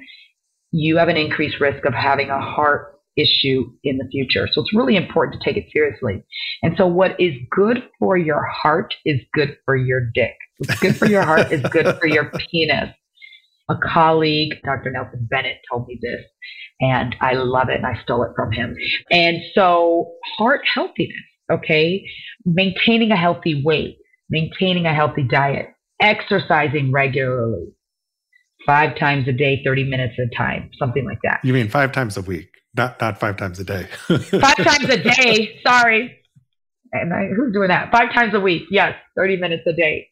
you 0.72 0.98
have 0.98 1.08
an 1.08 1.18
increased 1.18 1.60
risk 1.60 1.86
of 1.86 1.94
having 1.94 2.30
a 2.30 2.39
heart 2.39 2.94
issue 3.17 3.71
in 3.84 3.97
the 3.97 4.08
future. 4.12 4.47
So 4.51 4.62
it's 4.62 4.73
really 4.73 4.95
important 4.95 5.41
to 5.41 5.49
take 5.49 5.58
it 5.58 5.69
seriously. 5.71 6.23
And 6.63 6.75
so 6.78 6.88
what 6.88 7.19
is 7.19 7.34
good 7.49 7.84
for 7.99 8.17
your 8.17 8.45
heart 8.45 8.93
is 9.06 9.19
good 9.34 9.58
for 9.65 9.75
your 9.75 10.01
dick. 10.13 10.36
What's 10.58 10.80
good 10.80 10.97
for 10.97 11.06
your 11.06 11.23
heart 11.23 11.51
is 11.51 11.62
good 11.63 11.97
for 11.97 12.08
your 12.08 12.32
penis. 12.51 12.89
A 13.67 13.75
colleague, 13.75 14.54
Dr. 14.63 14.91
Nelson 14.91 15.28
Bennett, 15.30 15.58
told 15.71 15.88
me 15.88 15.97
this, 15.99 16.23
and 16.82 17.15
I 17.19 17.34
love 17.34 17.69
it, 17.69 17.78
and 17.78 17.86
I 17.86 17.99
stole 18.04 18.21
it 18.21 18.30
from 18.36 18.51
him. 18.51 18.75
And 19.10 19.38
so, 19.56 20.12
heart 20.38 20.62
healthiness, 20.71 21.15
okay? 21.51 22.06
Maintaining 22.45 23.10
a 23.10 23.15
healthy 23.15 23.63
weight, 23.65 23.97
maintaining 24.30 24.86
a 24.86 24.93
healthy 24.93 25.23
diet, 25.23 25.69
exercising 25.99 26.91
regularly, 26.91 27.73
five 28.67 28.99
times 28.99 29.28
a 29.28 29.32
day, 29.32 29.62
30 29.65 29.86
minutes 29.86 30.13
at 30.19 30.25
a 30.25 30.36
time, 30.36 30.69
something 30.78 31.04
like 31.04 31.19
that. 31.23 31.39
You 31.43 31.54
mean 31.54 31.67
five 31.67 31.91
times 31.91 32.17
a 32.17 32.21
week? 32.21 32.49
Not 32.75 32.99
not 32.99 33.19
five 33.19 33.38
times 33.38 33.59
a 33.59 33.63
day. 33.63 33.88
five 34.07 34.57
times 34.57 34.89
a 34.89 34.97
day. 34.97 35.59
Sorry. 35.65 36.19
And 36.91 37.13
I, 37.13 37.27
who's 37.35 37.53
doing 37.53 37.69
that? 37.69 37.91
Five 37.91 38.13
times 38.13 38.33
a 38.33 38.39
week. 38.39 38.63
Yes, 38.69 38.95
30 39.17 39.38
minutes 39.38 39.63
a 39.67 39.73
day. 39.73 40.09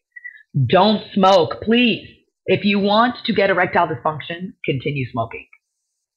Don't 0.68 1.02
smoke, 1.14 1.62
please. 1.62 2.06
If 2.46 2.64
you 2.64 2.78
want 2.78 3.16
to 3.24 3.32
get 3.32 3.50
erectile 3.50 3.88
dysfunction, 3.88 4.52
continue 4.64 5.10
smoking. 5.10 5.46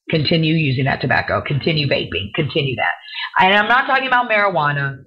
Continue 0.09 0.55
using 0.55 0.85
that 0.85 1.01
tobacco. 1.01 1.41
Continue 1.45 1.87
vaping. 1.87 2.33
Continue 2.35 2.75
that. 2.75 2.93
And 3.39 3.53
I'm 3.53 3.67
not 3.67 3.87
talking 3.87 4.07
about 4.07 4.29
marijuana. 4.29 5.03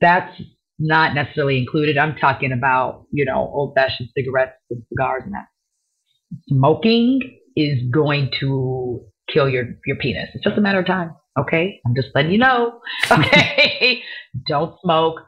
That's 0.00 0.40
not 0.78 1.14
necessarily 1.14 1.58
included. 1.58 1.96
I'm 1.96 2.16
talking 2.16 2.52
about, 2.52 3.06
you 3.12 3.24
know, 3.24 3.38
old 3.38 3.74
fashioned 3.74 4.10
cigarettes 4.16 4.52
and 4.70 4.82
cigars 4.90 5.22
and 5.24 5.34
that. 5.34 5.46
Smoking 6.48 7.20
is 7.56 7.78
going 7.90 8.30
to 8.40 9.06
kill 9.32 9.48
your, 9.48 9.64
your 9.86 9.96
penis. 9.96 10.28
It's 10.34 10.44
just 10.44 10.58
a 10.58 10.60
matter 10.60 10.80
of 10.80 10.86
time. 10.86 11.14
Okay. 11.38 11.80
I'm 11.86 11.94
just 11.94 12.08
letting 12.14 12.32
you 12.32 12.38
know. 12.38 12.80
Okay. 13.10 14.02
Don't 14.46 14.74
smoke. 14.82 15.20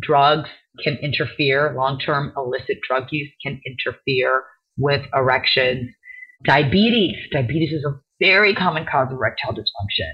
Drugs 0.00 0.48
can 0.82 0.96
interfere. 1.02 1.74
Long 1.76 1.98
term 1.98 2.32
illicit 2.36 2.78
drug 2.86 3.04
use 3.10 3.30
can 3.42 3.60
interfere 3.66 4.44
with 4.78 5.02
erections. 5.14 5.90
Diabetes. 6.44 7.16
Diabetes 7.32 7.72
is 7.72 7.84
a 7.84 8.00
very 8.20 8.54
common 8.54 8.86
cause 8.90 9.08
of 9.10 9.14
erectile 9.14 9.52
dysfunction. 9.52 10.10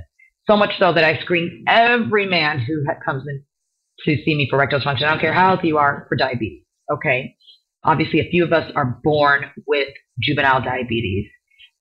So 0.46 0.56
much 0.56 0.78
so 0.78 0.92
that 0.92 1.04
I 1.04 1.18
screen 1.20 1.64
every 1.66 2.26
man 2.26 2.60
who 2.60 2.84
comes 3.04 3.24
in 3.26 3.42
to 4.04 4.22
see 4.24 4.34
me 4.34 4.46
for 4.48 4.56
erectile 4.56 4.80
dysfunction. 4.80 5.04
I 5.04 5.10
don't 5.10 5.20
care 5.20 5.32
how 5.32 5.48
healthy 5.48 5.68
you 5.68 5.78
are 5.78 6.06
for 6.08 6.16
diabetes. 6.16 6.62
Okay. 6.92 7.34
Obviously, 7.84 8.20
a 8.20 8.30
few 8.30 8.44
of 8.44 8.52
us 8.52 8.70
are 8.74 9.00
born 9.02 9.46
with 9.66 9.88
juvenile 10.20 10.62
diabetes 10.62 11.28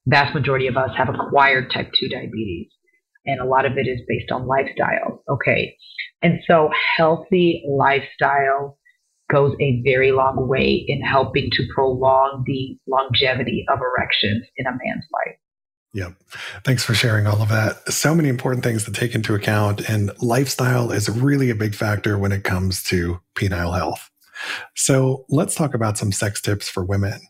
vast 0.07 0.33
majority 0.33 0.67
of 0.67 0.77
us 0.77 0.91
have 0.97 1.09
acquired 1.09 1.71
type 1.71 1.91
2 1.99 2.09
diabetes 2.09 2.67
and 3.25 3.39
a 3.39 3.45
lot 3.45 3.65
of 3.65 3.77
it 3.77 3.87
is 3.87 4.01
based 4.07 4.31
on 4.31 4.47
lifestyle 4.47 5.23
okay 5.29 5.75
and 6.21 6.39
so 6.47 6.69
healthy 6.97 7.63
lifestyle 7.67 8.77
goes 9.29 9.55
a 9.59 9.81
very 9.83 10.11
long 10.11 10.47
way 10.47 10.85
in 10.87 11.01
helping 11.01 11.49
to 11.51 11.63
prolong 11.73 12.43
the 12.45 12.77
longevity 12.87 13.65
of 13.69 13.79
erections 13.79 14.45
in 14.57 14.67
a 14.67 14.71
man's 14.71 15.05
life. 15.11 15.37
Yep. 15.93 16.13
Thanks 16.63 16.83
for 16.83 16.93
sharing 16.93 17.25
all 17.25 17.41
of 17.41 17.49
that. 17.49 17.91
So 17.91 18.13
many 18.13 18.27
important 18.27 18.63
things 18.63 18.83
to 18.83 18.91
take 18.91 19.15
into 19.15 19.33
account, 19.33 19.89
and 19.89 20.11
lifestyle 20.21 20.91
is 20.91 21.09
really 21.09 21.49
a 21.49 21.55
big 21.55 21.73
factor 21.73 22.17
when 22.17 22.33
it 22.33 22.43
comes 22.43 22.83
to 22.85 23.21
penile 23.35 23.75
health. 23.75 24.09
So 24.75 25.25
let's 25.29 25.55
talk 25.55 25.73
about 25.73 25.97
some 25.97 26.11
sex 26.11 26.41
tips 26.41 26.67
for 26.67 26.83
women. 26.83 27.21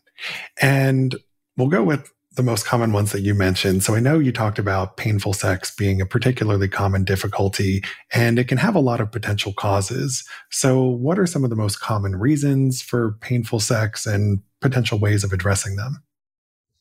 And 0.60 1.14
we'll 1.56 1.68
go 1.68 1.84
with 1.84 2.12
the 2.36 2.42
most 2.42 2.66
common 2.66 2.92
ones 2.92 3.12
that 3.12 3.22
you 3.22 3.34
mentioned. 3.34 3.82
So 3.82 3.94
I 3.94 4.00
know 4.00 4.18
you 4.18 4.30
talked 4.30 4.58
about 4.58 4.96
painful 4.96 5.32
sex 5.32 5.74
being 5.74 6.00
a 6.00 6.06
particularly 6.06 6.68
common 6.68 7.02
difficulty 7.02 7.82
and 8.12 8.38
it 8.38 8.44
can 8.44 8.58
have 8.58 8.74
a 8.74 8.80
lot 8.80 9.00
of 9.00 9.10
potential 9.10 9.52
causes. 9.54 10.22
So 10.50 10.82
what 10.82 11.18
are 11.18 11.26
some 11.26 11.44
of 11.44 11.50
the 11.50 11.56
most 11.56 11.80
common 11.80 12.16
reasons 12.16 12.82
for 12.82 13.12
painful 13.20 13.60
sex 13.60 14.06
and 14.06 14.40
potential 14.60 14.98
ways 14.98 15.24
of 15.24 15.32
addressing 15.32 15.76
them? 15.76 16.02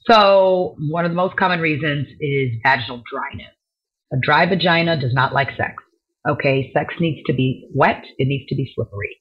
So 0.10 0.76
one 0.90 1.06
of 1.06 1.12
the 1.12 1.16
most 1.16 1.38
common 1.38 1.62
reasons 1.62 2.08
is 2.20 2.50
vaginal 2.64 3.02
dryness. 3.12 3.54
A 4.14 4.18
dry 4.22 4.46
vagina 4.46 5.00
does 5.00 5.14
not 5.14 5.34
like 5.34 5.50
sex. 5.58 5.74
Okay, 6.30 6.72
sex 6.74 6.94
needs 7.00 7.22
to 7.28 7.34
be 7.34 7.68
wet, 7.74 8.04
it 8.18 8.28
needs 8.28 8.48
to 8.50 8.56
be 8.56 8.72
slippery. 8.76 9.16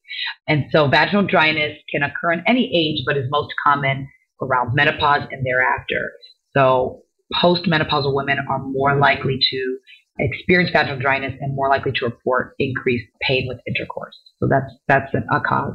And 0.48 0.64
so 0.72 0.88
vaginal 0.88 1.26
dryness 1.26 1.78
can 1.90 2.02
occur 2.02 2.32
in 2.32 2.42
any 2.46 2.70
age, 2.74 3.04
but 3.06 3.16
is 3.16 3.24
most 3.30 3.52
common 3.66 4.08
around 4.40 4.74
menopause 4.74 5.26
and 5.30 5.44
thereafter. 5.44 6.12
So 6.56 7.02
postmenopausal 7.42 8.14
women 8.14 8.38
are 8.48 8.58
more 8.58 8.96
likely 8.96 9.38
to 9.50 9.78
experience 10.18 10.70
vaginal 10.72 11.00
dryness 11.00 11.32
and 11.40 11.54
more 11.54 11.68
likely 11.68 11.92
to 11.92 12.04
report 12.04 12.54
increased 12.58 13.06
pain 13.22 13.46
with 13.48 13.58
intercourse. 13.66 14.16
So 14.38 14.48
that's 14.48 14.72
that's 14.88 15.12
a 15.14 15.40
cause. 15.40 15.74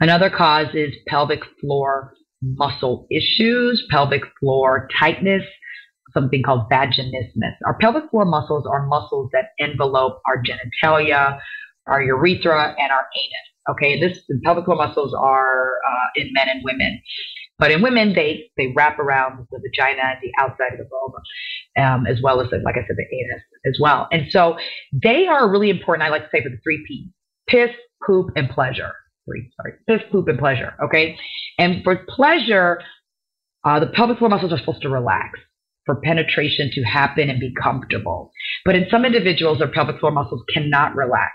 Another 0.00 0.30
cause 0.30 0.68
is 0.74 0.92
pelvic 1.08 1.40
floor 1.60 2.14
muscle 2.42 3.06
issues, 3.10 3.84
pelvic 3.90 4.22
floor 4.40 4.88
tightness, 4.98 5.42
something 6.12 6.42
called 6.42 6.70
vaginismus. 6.70 7.54
Our 7.66 7.76
pelvic 7.80 8.10
floor 8.10 8.24
muscles 8.24 8.66
are 8.70 8.86
muscles 8.86 9.30
that 9.32 9.50
envelope 9.58 10.20
our 10.26 10.42
genitalia, 10.42 11.38
our 11.86 12.02
urethra, 12.02 12.74
and 12.78 12.92
our 12.92 13.06
anus. 13.16 13.48
Okay, 13.70 14.00
this 14.00 14.18
the 14.28 14.40
pelvic 14.44 14.64
floor 14.64 14.76
muscles 14.76 15.14
are 15.14 15.72
uh, 15.88 16.20
in 16.20 16.30
men 16.32 16.48
and 16.48 16.62
women. 16.64 17.00
But 17.58 17.70
in 17.70 17.82
women, 17.82 18.14
they 18.14 18.50
they 18.56 18.72
wrap 18.76 18.98
around 18.98 19.46
the 19.50 19.58
vagina 19.58 20.02
and 20.02 20.18
the 20.22 20.32
outside 20.40 20.72
of 20.72 20.78
the 20.78 20.88
vulva, 20.90 21.18
um, 21.86 22.06
as 22.06 22.20
well 22.22 22.40
as, 22.40 22.50
the, 22.50 22.58
like 22.58 22.76
I 22.76 22.86
said, 22.86 22.96
the 22.96 23.16
anus 23.16 23.42
as 23.66 23.78
well. 23.80 24.08
And 24.10 24.30
so 24.30 24.56
they 24.92 25.26
are 25.26 25.48
really 25.48 25.70
important. 25.70 26.06
I 26.06 26.10
like 26.10 26.22
to 26.22 26.28
say 26.32 26.42
for 26.42 26.48
the 26.48 26.58
three 26.64 26.84
P's: 26.88 27.08
piss, 27.48 27.70
poop, 28.04 28.30
and 28.36 28.48
pleasure. 28.50 28.92
Three, 29.26 29.48
sorry, 29.56 29.74
piss, 29.86 30.00
poop, 30.10 30.26
and 30.26 30.38
pleasure. 30.38 30.74
Okay, 30.84 31.16
and 31.58 31.84
for 31.84 32.04
pleasure, 32.08 32.80
uh, 33.64 33.78
the 33.78 33.86
pelvic 33.86 34.18
floor 34.18 34.30
muscles 34.30 34.52
are 34.52 34.58
supposed 34.58 34.82
to 34.82 34.88
relax 34.88 35.38
for 35.86 36.00
penetration 36.00 36.70
to 36.72 36.82
happen 36.82 37.30
and 37.30 37.38
be 37.38 37.52
comfortable. 37.62 38.32
But 38.64 38.74
in 38.74 38.86
some 38.90 39.04
individuals, 39.04 39.58
their 39.58 39.70
pelvic 39.70 40.00
floor 40.00 40.10
muscles 40.10 40.42
cannot 40.52 40.96
relax. 40.96 41.32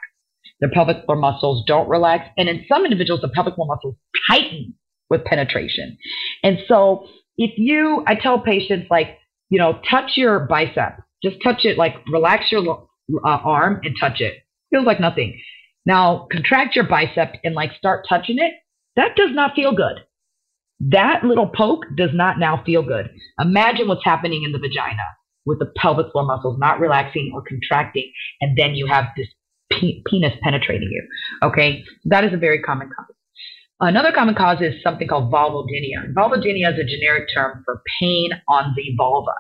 Their 0.59 0.71
pelvic 0.71 1.05
floor 1.05 1.17
muscles 1.17 1.63
don't 1.67 1.87
relax, 1.87 2.27
and 2.37 2.49
in 2.49 2.65
some 2.67 2.83
individuals, 2.83 3.21
the 3.21 3.29
pelvic 3.29 3.55
floor 3.55 3.67
muscles 3.67 3.95
tighten 4.29 4.73
with 5.09 5.23
penetration. 5.25 5.97
And 6.43 6.59
so 6.67 7.07
if 7.37 7.51
you, 7.57 8.03
I 8.07 8.15
tell 8.15 8.39
patients 8.39 8.87
like, 8.89 9.17
you 9.49 9.59
know, 9.59 9.79
touch 9.89 10.11
your 10.15 10.41
bicep, 10.41 11.01
just 11.23 11.37
touch 11.43 11.65
it, 11.65 11.77
like 11.77 11.95
relax 12.11 12.51
your 12.51 12.87
uh, 13.23 13.27
arm 13.27 13.79
and 13.83 13.95
touch 13.99 14.21
it. 14.21 14.33
Feels 14.71 14.85
like 14.85 14.99
nothing. 14.99 15.39
Now 15.85 16.27
contract 16.31 16.75
your 16.75 16.87
bicep 16.87 17.35
and 17.43 17.55
like 17.55 17.71
start 17.77 18.05
touching 18.09 18.37
it. 18.39 18.53
That 18.95 19.15
does 19.15 19.29
not 19.31 19.55
feel 19.55 19.73
good. 19.73 19.99
That 20.79 21.23
little 21.23 21.47
poke 21.47 21.85
does 21.95 22.11
not 22.13 22.39
now 22.39 22.61
feel 22.65 22.83
good. 22.83 23.09
Imagine 23.39 23.87
what's 23.87 24.03
happening 24.03 24.43
in 24.43 24.51
the 24.51 24.59
vagina 24.59 25.03
with 25.45 25.59
the 25.59 25.71
pelvic 25.77 26.11
floor 26.11 26.25
muscles 26.25 26.59
not 26.59 26.79
relaxing 26.79 27.31
or 27.33 27.41
contracting, 27.41 28.11
and 28.41 28.57
then 28.57 28.75
you 28.75 28.85
have 28.85 29.05
this 29.15 29.27
pe- 29.71 30.01
penis 30.05 30.33
penetrating 30.43 30.89
you. 30.91 31.07
Okay, 31.41 31.83
that 32.05 32.23
is 32.25 32.33
a 32.33 32.37
very 32.37 32.61
common 32.61 32.89
cause. 32.95 33.15
Another 33.79 34.11
common 34.11 34.33
cause 34.33 34.59
is 34.59 34.81
something 34.81 35.07
called 35.07 35.31
vulvodynia. 35.31 36.11
Vulvodynia 36.13 36.73
is 36.73 36.79
a 36.79 36.83
generic 36.83 37.29
term 37.33 37.61
for 37.63 37.83
pain 37.99 38.31
on 38.49 38.73
the 38.75 38.93
vulva. 38.97 39.33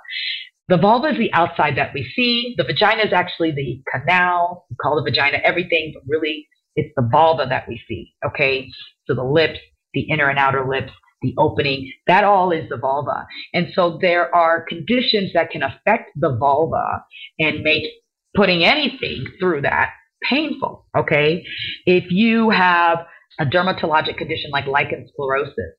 The 0.69 0.77
vulva 0.77 1.07
is 1.07 1.17
the 1.17 1.33
outside 1.33 1.75
that 1.77 1.93
we 1.93 2.07
see. 2.15 2.53
The 2.57 2.63
vagina 2.63 3.03
is 3.03 3.13
actually 3.13 3.51
the 3.51 3.81
canal. 3.91 4.65
We 4.69 4.75
call 4.75 4.95
the 4.95 5.09
vagina 5.09 5.37
everything, 5.43 5.93
but 5.93 6.03
really 6.07 6.47
it's 6.75 6.93
the 6.95 7.07
vulva 7.11 7.47
that 7.49 7.67
we 7.67 7.81
see. 7.87 8.13
Okay. 8.25 8.67
So 9.07 9.15
the 9.15 9.23
lips, 9.23 9.59
the 9.93 10.01
inner 10.01 10.29
and 10.29 10.37
outer 10.37 10.67
lips, 10.69 10.91
the 11.23 11.33
opening, 11.39 11.91
that 12.05 12.23
all 12.23 12.51
is 12.51 12.69
the 12.69 12.77
vulva. 12.77 13.25
And 13.53 13.69
so 13.73 13.97
there 14.01 14.33
are 14.35 14.61
conditions 14.61 15.31
that 15.33 15.49
can 15.49 15.63
affect 15.63 16.11
the 16.15 16.37
vulva 16.37 17.03
and 17.39 17.63
make 17.63 17.85
putting 18.35 18.63
anything 18.63 19.25
through 19.39 19.61
that 19.61 19.93
painful. 20.29 20.85
Okay. 20.95 21.43
If 21.87 22.11
you 22.11 22.51
have 22.51 22.99
a 23.39 23.45
dermatologic 23.45 24.17
condition 24.17 24.51
like 24.51 24.67
lichen 24.67 25.07
sclerosis, 25.13 25.75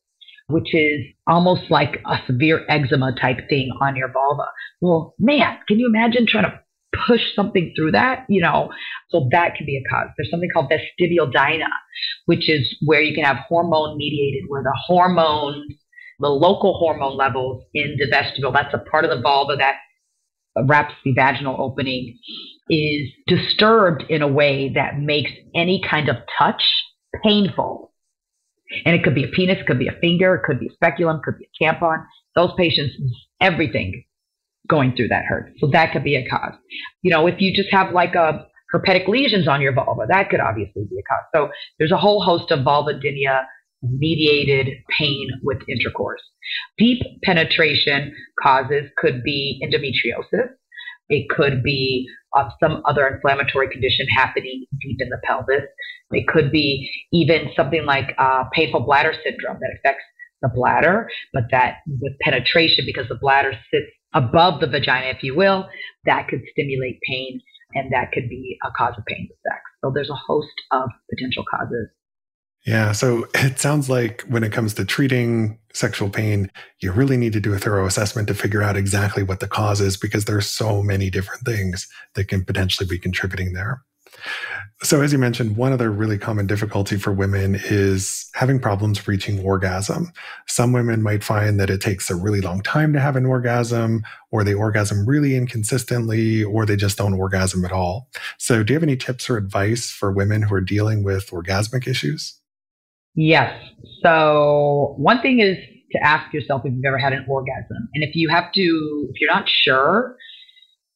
which 0.48 0.74
is 0.74 1.00
almost 1.26 1.70
like 1.70 2.00
a 2.06 2.18
severe 2.26 2.64
eczema 2.68 3.12
type 3.20 3.48
thing 3.48 3.70
on 3.80 3.96
your 3.96 4.10
vulva. 4.12 4.46
Well, 4.80 5.14
man, 5.18 5.58
can 5.66 5.78
you 5.78 5.86
imagine 5.86 6.26
trying 6.26 6.44
to 6.44 6.60
push 7.06 7.20
something 7.34 7.72
through 7.76 7.92
that? 7.92 8.24
You 8.28 8.40
know, 8.40 8.70
so 9.10 9.28
that 9.30 9.54
can 9.56 9.66
be 9.66 9.76
a 9.76 9.88
cause. 9.90 10.08
There's 10.16 10.30
something 10.30 10.50
called 10.52 10.70
vestibulodynia, 10.70 11.68
which 12.26 12.48
is 12.48 12.76
where 12.84 13.02
you 13.02 13.14
can 13.14 13.24
have 13.24 13.38
hormone 13.48 13.96
mediated, 13.96 14.44
where 14.48 14.62
the 14.62 14.76
hormones, 14.86 15.72
the 16.20 16.28
local 16.28 16.74
hormone 16.78 17.16
levels 17.16 17.64
in 17.74 17.96
the 17.98 18.06
vestibule, 18.10 18.52
that's 18.52 18.74
a 18.74 18.90
part 18.90 19.04
of 19.04 19.10
the 19.10 19.20
vulva 19.20 19.56
that 19.56 19.76
wraps 20.66 20.94
the 21.04 21.12
vaginal 21.12 21.56
opening, 21.60 22.18
is 22.70 23.08
disturbed 23.26 24.04
in 24.08 24.22
a 24.22 24.28
way 24.28 24.72
that 24.74 24.98
makes 24.98 25.30
any 25.54 25.82
kind 25.88 26.08
of 26.08 26.16
touch 26.38 26.62
painful. 27.22 27.92
And 28.84 28.94
it 28.94 29.02
could 29.02 29.14
be 29.14 29.24
a 29.24 29.28
penis, 29.28 29.58
it 29.60 29.66
could 29.66 29.78
be 29.78 29.88
a 29.88 29.98
finger, 30.00 30.34
it 30.34 30.42
could 30.44 30.60
be 30.60 30.66
a 30.66 30.72
speculum, 30.72 31.20
could 31.24 31.38
be 31.38 31.46
a 31.46 31.64
tampon. 31.64 32.04
Those 32.34 32.50
patients, 32.56 32.94
everything 33.40 34.04
going 34.68 34.94
through 34.94 35.08
that 35.08 35.24
hurt. 35.24 35.52
So 35.58 35.68
that 35.72 35.92
could 35.92 36.04
be 36.04 36.16
a 36.16 36.28
cause. 36.28 36.52
You 37.02 37.10
know, 37.10 37.26
if 37.26 37.40
you 37.40 37.54
just 37.54 37.72
have 37.72 37.92
like 37.92 38.14
a 38.14 38.46
herpetic 38.74 39.08
lesions 39.08 39.48
on 39.48 39.62
your 39.62 39.72
vulva, 39.72 40.06
that 40.08 40.28
could 40.28 40.40
obviously 40.40 40.84
be 40.84 40.98
a 40.98 41.02
cause. 41.02 41.24
So 41.34 41.50
there's 41.78 41.92
a 41.92 41.96
whole 41.96 42.22
host 42.22 42.50
of 42.50 42.60
vulvodynia 42.60 43.44
mediated 43.82 44.68
pain 44.98 45.28
with 45.42 45.58
intercourse. 45.68 46.20
Deep 46.76 47.00
penetration 47.22 48.14
causes 48.42 48.90
could 48.96 49.22
be 49.22 49.60
endometriosis. 49.64 50.48
It 51.08 51.28
could 51.30 51.62
be 51.62 52.06
uh, 52.36 52.50
some 52.60 52.82
other 52.84 53.06
inflammatory 53.06 53.68
condition 53.68 54.06
happening 54.14 54.66
deep 54.80 54.98
in 55.00 55.08
the 55.08 55.18
pelvis. 55.24 55.64
It 56.10 56.26
could 56.26 56.50
be 56.50 56.90
even 57.12 57.50
something 57.56 57.84
like 57.84 58.14
uh, 58.18 58.44
painful 58.52 58.80
bladder 58.80 59.12
syndrome 59.24 59.58
that 59.60 59.70
affects 59.78 60.04
the 60.42 60.48
bladder, 60.54 61.08
but 61.32 61.44
that 61.50 61.78
with 62.00 62.12
penetration, 62.20 62.84
because 62.86 63.08
the 63.08 63.18
bladder 63.20 63.52
sits 63.72 63.86
above 64.14 64.60
the 64.60 64.66
vagina, 64.66 65.08
if 65.08 65.22
you 65.22 65.34
will, 65.36 65.68
that 66.04 66.28
could 66.28 66.42
stimulate 66.52 66.98
pain 67.08 67.40
and 67.74 67.92
that 67.92 68.12
could 68.12 68.28
be 68.28 68.56
a 68.64 68.70
cause 68.76 68.94
of 68.96 69.04
pain 69.06 69.28
with 69.28 69.38
sex. 69.42 69.60
So 69.82 69.90
there's 69.94 70.10
a 70.10 70.14
host 70.14 70.48
of 70.70 70.88
potential 71.10 71.44
causes. 71.50 71.88
Yeah. 72.64 72.92
So 72.92 73.26
it 73.34 73.58
sounds 73.58 73.88
like 73.88 74.22
when 74.22 74.44
it 74.44 74.52
comes 74.52 74.74
to 74.74 74.84
treating 74.84 75.58
sexual 75.72 76.10
pain, 76.10 76.50
you 76.80 76.92
really 76.92 77.16
need 77.16 77.32
to 77.34 77.40
do 77.40 77.54
a 77.54 77.58
thorough 77.58 77.86
assessment 77.86 78.28
to 78.28 78.34
figure 78.34 78.62
out 78.62 78.76
exactly 78.76 79.22
what 79.22 79.40
the 79.40 79.48
cause 79.48 79.80
is 79.80 79.96
because 79.96 80.24
there's 80.24 80.48
so 80.48 80.82
many 80.82 81.10
different 81.10 81.42
things 81.44 81.86
that 82.14 82.28
can 82.28 82.44
potentially 82.44 82.88
be 82.88 82.98
contributing 82.98 83.52
there. 83.52 83.82
So, 84.82 85.00
as 85.00 85.12
you 85.12 85.18
mentioned, 85.18 85.56
one 85.56 85.72
other 85.72 85.90
really 85.90 86.18
common 86.18 86.46
difficulty 86.46 86.96
for 86.96 87.12
women 87.12 87.56
is 87.64 88.30
having 88.34 88.60
problems 88.60 89.06
reaching 89.08 89.40
orgasm. 89.40 90.12
Some 90.46 90.72
women 90.72 91.02
might 91.02 91.24
find 91.24 91.58
that 91.58 91.70
it 91.70 91.80
takes 91.80 92.10
a 92.10 92.14
really 92.14 92.40
long 92.40 92.62
time 92.62 92.92
to 92.92 93.00
have 93.00 93.16
an 93.16 93.26
orgasm, 93.26 94.04
or 94.30 94.44
they 94.44 94.54
orgasm 94.54 95.04
really 95.04 95.34
inconsistently, 95.34 96.44
or 96.44 96.64
they 96.64 96.76
just 96.76 96.96
don't 96.96 97.14
orgasm 97.14 97.64
at 97.64 97.72
all. 97.72 98.08
So, 98.38 98.62
do 98.62 98.72
you 98.72 98.76
have 98.76 98.84
any 98.84 98.96
tips 98.96 99.28
or 99.28 99.36
advice 99.36 99.90
for 99.90 100.12
women 100.12 100.42
who 100.42 100.54
are 100.54 100.60
dealing 100.60 101.02
with 101.02 101.30
orgasmic 101.30 101.88
issues? 101.88 102.37
Yes. 103.20 103.52
So 104.04 104.94
one 104.96 105.20
thing 105.22 105.40
is 105.40 105.56
to 105.90 105.98
ask 106.06 106.32
yourself 106.32 106.62
if 106.64 106.72
you've 106.72 106.84
ever 106.84 106.98
had 106.98 107.12
an 107.12 107.26
orgasm. 107.28 107.88
And 107.92 108.04
if 108.04 108.14
you 108.14 108.28
have 108.28 108.52
to, 108.52 109.08
if 109.10 109.20
you're 109.20 109.34
not 109.34 109.48
sure, 109.48 110.16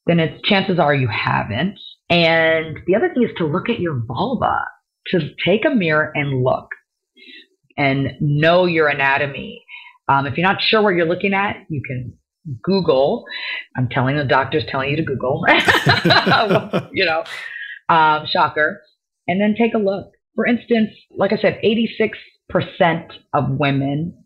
then 0.06 0.20
it's 0.20 0.40
chances 0.48 0.78
are 0.78 0.94
you 0.94 1.08
haven't. 1.08 1.80
And 2.08 2.78
the 2.86 2.94
other 2.94 3.12
thing 3.12 3.24
is 3.24 3.30
to 3.38 3.44
look 3.44 3.68
at 3.68 3.80
your 3.80 4.00
vulva, 4.06 4.66
to 5.08 5.30
take 5.44 5.64
a 5.64 5.70
mirror 5.70 6.12
and 6.14 6.44
look 6.44 6.68
and 7.76 8.12
know 8.20 8.66
your 8.66 8.86
anatomy. 8.86 9.64
Um, 10.06 10.24
if 10.26 10.38
you're 10.38 10.46
not 10.46 10.62
sure 10.62 10.80
what 10.80 10.94
you're 10.94 11.06
looking 11.06 11.34
at, 11.34 11.56
you 11.70 11.82
can 11.84 12.12
Google. 12.62 13.24
I'm 13.76 13.88
telling 13.88 14.16
the 14.16 14.24
doctors 14.24 14.62
telling 14.68 14.90
you 14.90 14.96
to 14.96 15.02
Google, 15.02 15.42
you 16.92 17.04
know, 17.04 17.24
um, 17.92 18.26
shocker. 18.26 18.80
And 19.26 19.40
then 19.40 19.56
take 19.58 19.74
a 19.74 19.78
look 19.78 20.12
For 20.34 20.46
instance, 20.46 20.90
like 21.16 21.32
I 21.32 21.36
said, 21.36 21.60
86% 21.62 23.12
of 23.34 23.44
women 23.50 24.24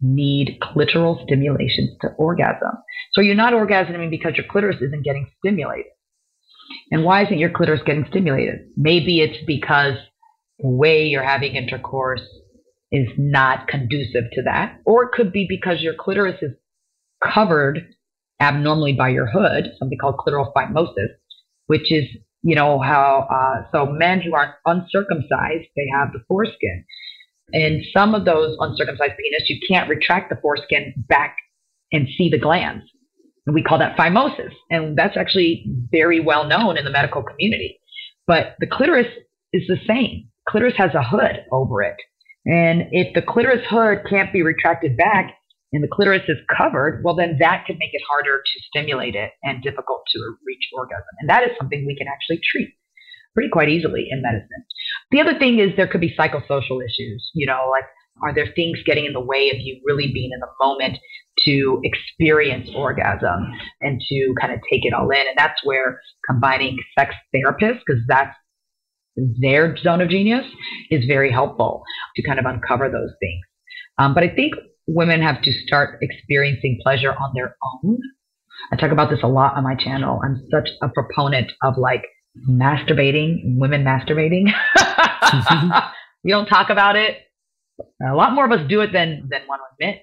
need 0.00 0.58
clitoral 0.62 1.22
stimulation 1.24 1.96
to 2.02 2.08
orgasm. 2.18 2.72
So 3.12 3.20
you're 3.20 3.34
not 3.34 3.52
orgasming 3.52 4.10
because 4.10 4.34
your 4.36 4.46
clitoris 4.48 4.80
isn't 4.80 5.04
getting 5.04 5.30
stimulated. 5.38 5.92
And 6.90 7.04
why 7.04 7.24
isn't 7.24 7.38
your 7.38 7.50
clitoris 7.50 7.80
getting 7.84 8.06
stimulated? 8.08 8.68
Maybe 8.76 9.20
it's 9.20 9.44
because 9.46 9.94
the 10.58 10.68
way 10.68 11.06
you're 11.06 11.22
having 11.22 11.54
intercourse 11.54 12.22
is 12.92 13.08
not 13.16 13.68
conducive 13.68 14.24
to 14.32 14.42
that. 14.42 14.80
Or 14.84 15.04
it 15.04 15.12
could 15.12 15.32
be 15.32 15.46
because 15.48 15.80
your 15.80 15.94
clitoris 15.94 16.40
is 16.42 16.52
covered 17.22 17.80
abnormally 18.40 18.92
by 18.92 19.08
your 19.08 19.26
hood, 19.26 19.72
something 19.78 19.98
called 19.98 20.16
clitoral 20.16 20.52
phimosis, 20.52 21.14
which 21.66 21.90
is, 21.90 22.04
you 22.46 22.54
know, 22.54 22.78
how, 22.78 23.26
uh, 23.28 23.68
so 23.72 23.86
men 23.86 24.20
who 24.20 24.32
aren't 24.32 24.54
uncircumcised, 24.66 25.66
they 25.74 25.88
have 25.92 26.12
the 26.12 26.20
foreskin. 26.28 26.84
And 27.52 27.82
some 27.92 28.14
of 28.14 28.24
those 28.24 28.56
uncircumcised 28.60 29.14
penis, 29.18 29.50
you 29.50 29.58
can't 29.68 29.90
retract 29.90 30.30
the 30.30 30.36
foreskin 30.36 30.94
back 31.08 31.36
and 31.90 32.06
see 32.16 32.28
the 32.30 32.38
glands. 32.38 32.84
And 33.46 33.54
we 33.54 33.64
call 33.64 33.78
that 33.80 33.96
phimosis. 33.96 34.52
And 34.70 34.96
that's 34.96 35.16
actually 35.16 35.66
very 35.90 36.20
well 36.20 36.46
known 36.46 36.78
in 36.78 36.84
the 36.84 36.90
medical 36.90 37.24
community. 37.24 37.80
But 38.28 38.54
the 38.60 38.68
clitoris 38.68 39.12
is 39.52 39.66
the 39.66 39.78
same. 39.84 40.28
Clitoris 40.48 40.74
has 40.76 40.94
a 40.94 41.02
hood 41.02 41.44
over 41.50 41.82
it. 41.82 41.96
And 42.44 42.84
if 42.92 43.12
the 43.12 43.22
clitoris 43.22 43.66
hood 43.68 44.02
can't 44.08 44.32
be 44.32 44.42
retracted 44.42 44.96
back 44.96 45.34
and 45.72 45.82
the 45.82 45.88
clitoris 45.88 46.22
is 46.28 46.38
covered, 46.56 47.02
well, 47.04 47.16
then 47.16 47.36
that 47.40 47.64
could 47.66 47.76
make 47.78 47.90
it 47.92 48.02
harder 48.08 48.38
to 48.38 48.62
stimulate 48.68 49.14
it 49.14 49.32
and 49.42 49.62
difficult 49.62 50.02
to 50.12 50.36
reach 50.46 50.62
orgasm. 50.74 51.04
And 51.20 51.28
that 51.28 51.42
is 51.42 51.50
something 51.58 51.84
we 51.86 51.96
can 51.96 52.06
actually 52.08 52.40
treat 52.50 52.74
pretty 53.34 53.50
quite 53.50 53.68
easily 53.68 54.06
in 54.10 54.22
medicine. 54.22 54.64
The 55.10 55.20
other 55.20 55.38
thing 55.38 55.58
is 55.58 55.76
there 55.76 55.88
could 55.88 56.00
be 56.00 56.14
psychosocial 56.18 56.82
issues, 56.84 57.30
you 57.34 57.46
know, 57.46 57.68
like 57.70 57.84
are 58.22 58.34
there 58.34 58.46
things 58.56 58.78
getting 58.86 59.04
in 59.04 59.12
the 59.12 59.20
way 59.20 59.50
of 59.50 59.58
you 59.58 59.80
really 59.84 60.10
being 60.12 60.30
in 60.32 60.40
the 60.40 60.48
moment 60.60 60.98
to 61.44 61.82
experience 61.84 62.70
orgasm 62.74 63.52
and 63.82 64.00
to 64.08 64.34
kind 64.40 64.54
of 64.54 64.60
take 64.70 64.86
it 64.86 64.94
all 64.94 65.10
in? 65.10 65.18
And 65.18 65.36
that's 65.36 65.60
where 65.64 66.00
combining 66.26 66.78
sex 66.98 67.14
therapists, 67.34 67.80
because 67.86 68.02
that's 68.08 68.34
their 69.16 69.76
zone 69.76 70.00
of 70.00 70.08
genius, 70.08 70.46
is 70.90 71.04
very 71.06 71.30
helpful 71.30 71.82
to 72.16 72.22
kind 72.22 72.38
of 72.38 72.46
uncover 72.46 72.88
those 72.88 73.10
things. 73.20 73.44
Um, 73.98 74.14
but 74.14 74.22
I 74.22 74.28
think 74.28 74.54
women 74.86 75.22
have 75.22 75.42
to 75.42 75.52
start 75.66 75.98
experiencing 76.02 76.78
pleasure 76.82 77.12
on 77.12 77.32
their 77.34 77.56
own. 77.64 77.98
I 78.72 78.76
talk 78.76 78.90
about 78.90 79.10
this 79.10 79.20
a 79.22 79.28
lot 79.28 79.54
on 79.54 79.64
my 79.64 79.74
channel. 79.74 80.20
I'm 80.24 80.42
such 80.50 80.70
a 80.82 80.88
proponent 80.88 81.52
of 81.62 81.76
like 81.76 82.04
masturbating, 82.48 83.58
women 83.58 83.84
masturbating. 83.84 84.52
we 86.24 86.30
don't 86.30 86.46
talk 86.46 86.70
about 86.70 86.96
it. 86.96 87.18
A 88.02 88.14
lot 88.14 88.32
more 88.32 88.44
of 88.44 88.52
us 88.52 88.66
do 88.68 88.80
it 88.80 88.92
than 88.92 89.28
than 89.30 89.42
one 89.46 89.60
would 89.60 89.84
admit. 89.84 90.02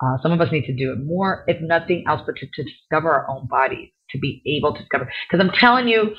Uh, 0.00 0.16
some 0.22 0.32
of 0.32 0.40
us 0.40 0.52
need 0.52 0.64
to 0.64 0.74
do 0.74 0.92
it 0.92 0.98
more, 1.04 1.44
if 1.48 1.60
nothing 1.60 2.04
else, 2.06 2.20
but 2.24 2.36
to, 2.36 2.46
to 2.54 2.62
discover 2.62 3.10
our 3.10 3.28
own 3.28 3.48
bodies, 3.48 3.90
to 4.10 4.18
be 4.18 4.42
able 4.46 4.72
to 4.72 4.78
discover. 4.78 5.10
Because 5.28 5.44
I'm 5.44 5.52
telling 5.52 5.88
you, 5.88 6.14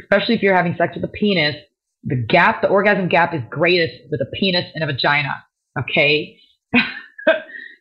especially 0.00 0.34
if 0.34 0.42
you're 0.42 0.56
having 0.56 0.74
sex 0.78 0.94
with 0.94 1.04
a 1.04 1.08
penis, 1.08 1.56
the 2.04 2.16
gap, 2.16 2.62
the 2.62 2.68
orgasm 2.68 3.08
gap, 3.08 3.34
is 3.34 3.42
greatest 3.50 3.92
with 4.10 4.20
a 4.20 4.30
penis 4.38 4.64
and 4.74 4.82
a 4.82 4.86
vagina. 4.86 5.44
Okay, 5.78 6.38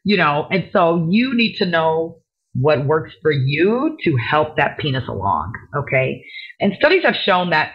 you 0.04 0.18
know, 0.18 0.48
and 0.50 0.70
so 0.74 1.08
you 1.10 1.36
need 1.36 1.56
to 1.58 1.66
know 1.66 2.22
what 2.54 2.86
works 2.86 3.14
for 3.22 3.32
you 3.32 3.98
to 4.04 4.18
help 4.18 4.58
that 4.58 4.78
penis 4.78 5.08
along. 5.08 5.54
Okay. 5.76 6.24
And 6.60 6.74
studies 6.78 7.04
have 7.04 7.16
shown 7.16 7.52
that, 7.52 7.74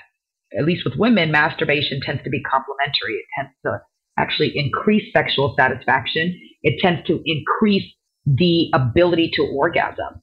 at 0.58 0.64
least 0.64 0.84
with 0.84 0.94
women, 0.96 1.30
masturbation 1.30 2.00
tends 2.04 2.22
to 2.24 2.30
be 2.30 2.42
complementary. 2.42 3.14
It 3.14 3.26
tends 3.36 3.52
to 3.64 3.80
actually 4.18 4.52
increase 4.54 5.12
sexual 5.12 5.54
satisfaction. 5.58 6.38
It 6.62 6.80
tends 6.80 7.06
to 7.06 7.22
increase 7.24 7.90
the 8.26 8.70
ability 8.74 9.30
to 9.34 9.42
orgasm. 9.42 10.22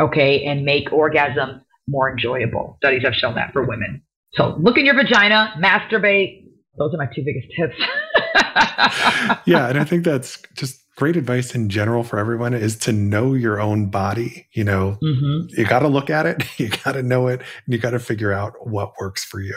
Okay. 0.00 0.44
And 0.44 0.64
make 0.64 0.90
orgasms 0.90 1.60
more 1.88 2.10
enjoyable. 2.10 2.76
Studies 2.82 3.02
have 3.04 3.14
shown 3.14 3.36
that 3.36 3.52
for 3.52 3.62
women. 3.64 4.02
So 4.32 4.56
look 4.60 4.76
in 4.76 4.84
your 4.84 4.96
vagina, 4.96 5.54
masturbate. 5.62 6.44
Those 6.76 6.92
are 6.92 6.98
my 6.98 7.06
two 7.14 7.22
biggest 7.24 7.46
tips. 7.56 7.76
yeah. 9.46 9.68
And 9.68 9.78
I 9.78 9.84
think 9.84 10.04
that's 10.04 10.42
just 10.54 10.85
great 10.96 11.16
advice 11.16 11.54
in 11.54 11.68
general 11.68 12.02
for 12.02 12.18
everyone 12.18 12.54
is 12.54 12.76
to 12.76 12.92
know 12.92 13.34
your 13.34 13.60
own 13.60 13.86
body. 13.86 14.48
You 14.52 14.64
know, 14.64 14.98
mm-hmm. 15.02 15.58
you 15.58 15.66
got 15.66 15.80
to 15.80 15.88
look 15.88 16.10
at 16.10 16.26
it, 16.26 16.42
you 16.58 16.68
got 16.68 16.92
to 16.92 17.02
know 17.02 17.28
it, 17.28 17.40
and 17.40 17.74
you 17.74 17.78
got 17.78 17.90
to 17.90 17.98
figure 17.98 18.32
out 18.32 18.66
what 18.66 18.92
works 18.98 19.24
for 19.24 19.40
you. 19.40 19.56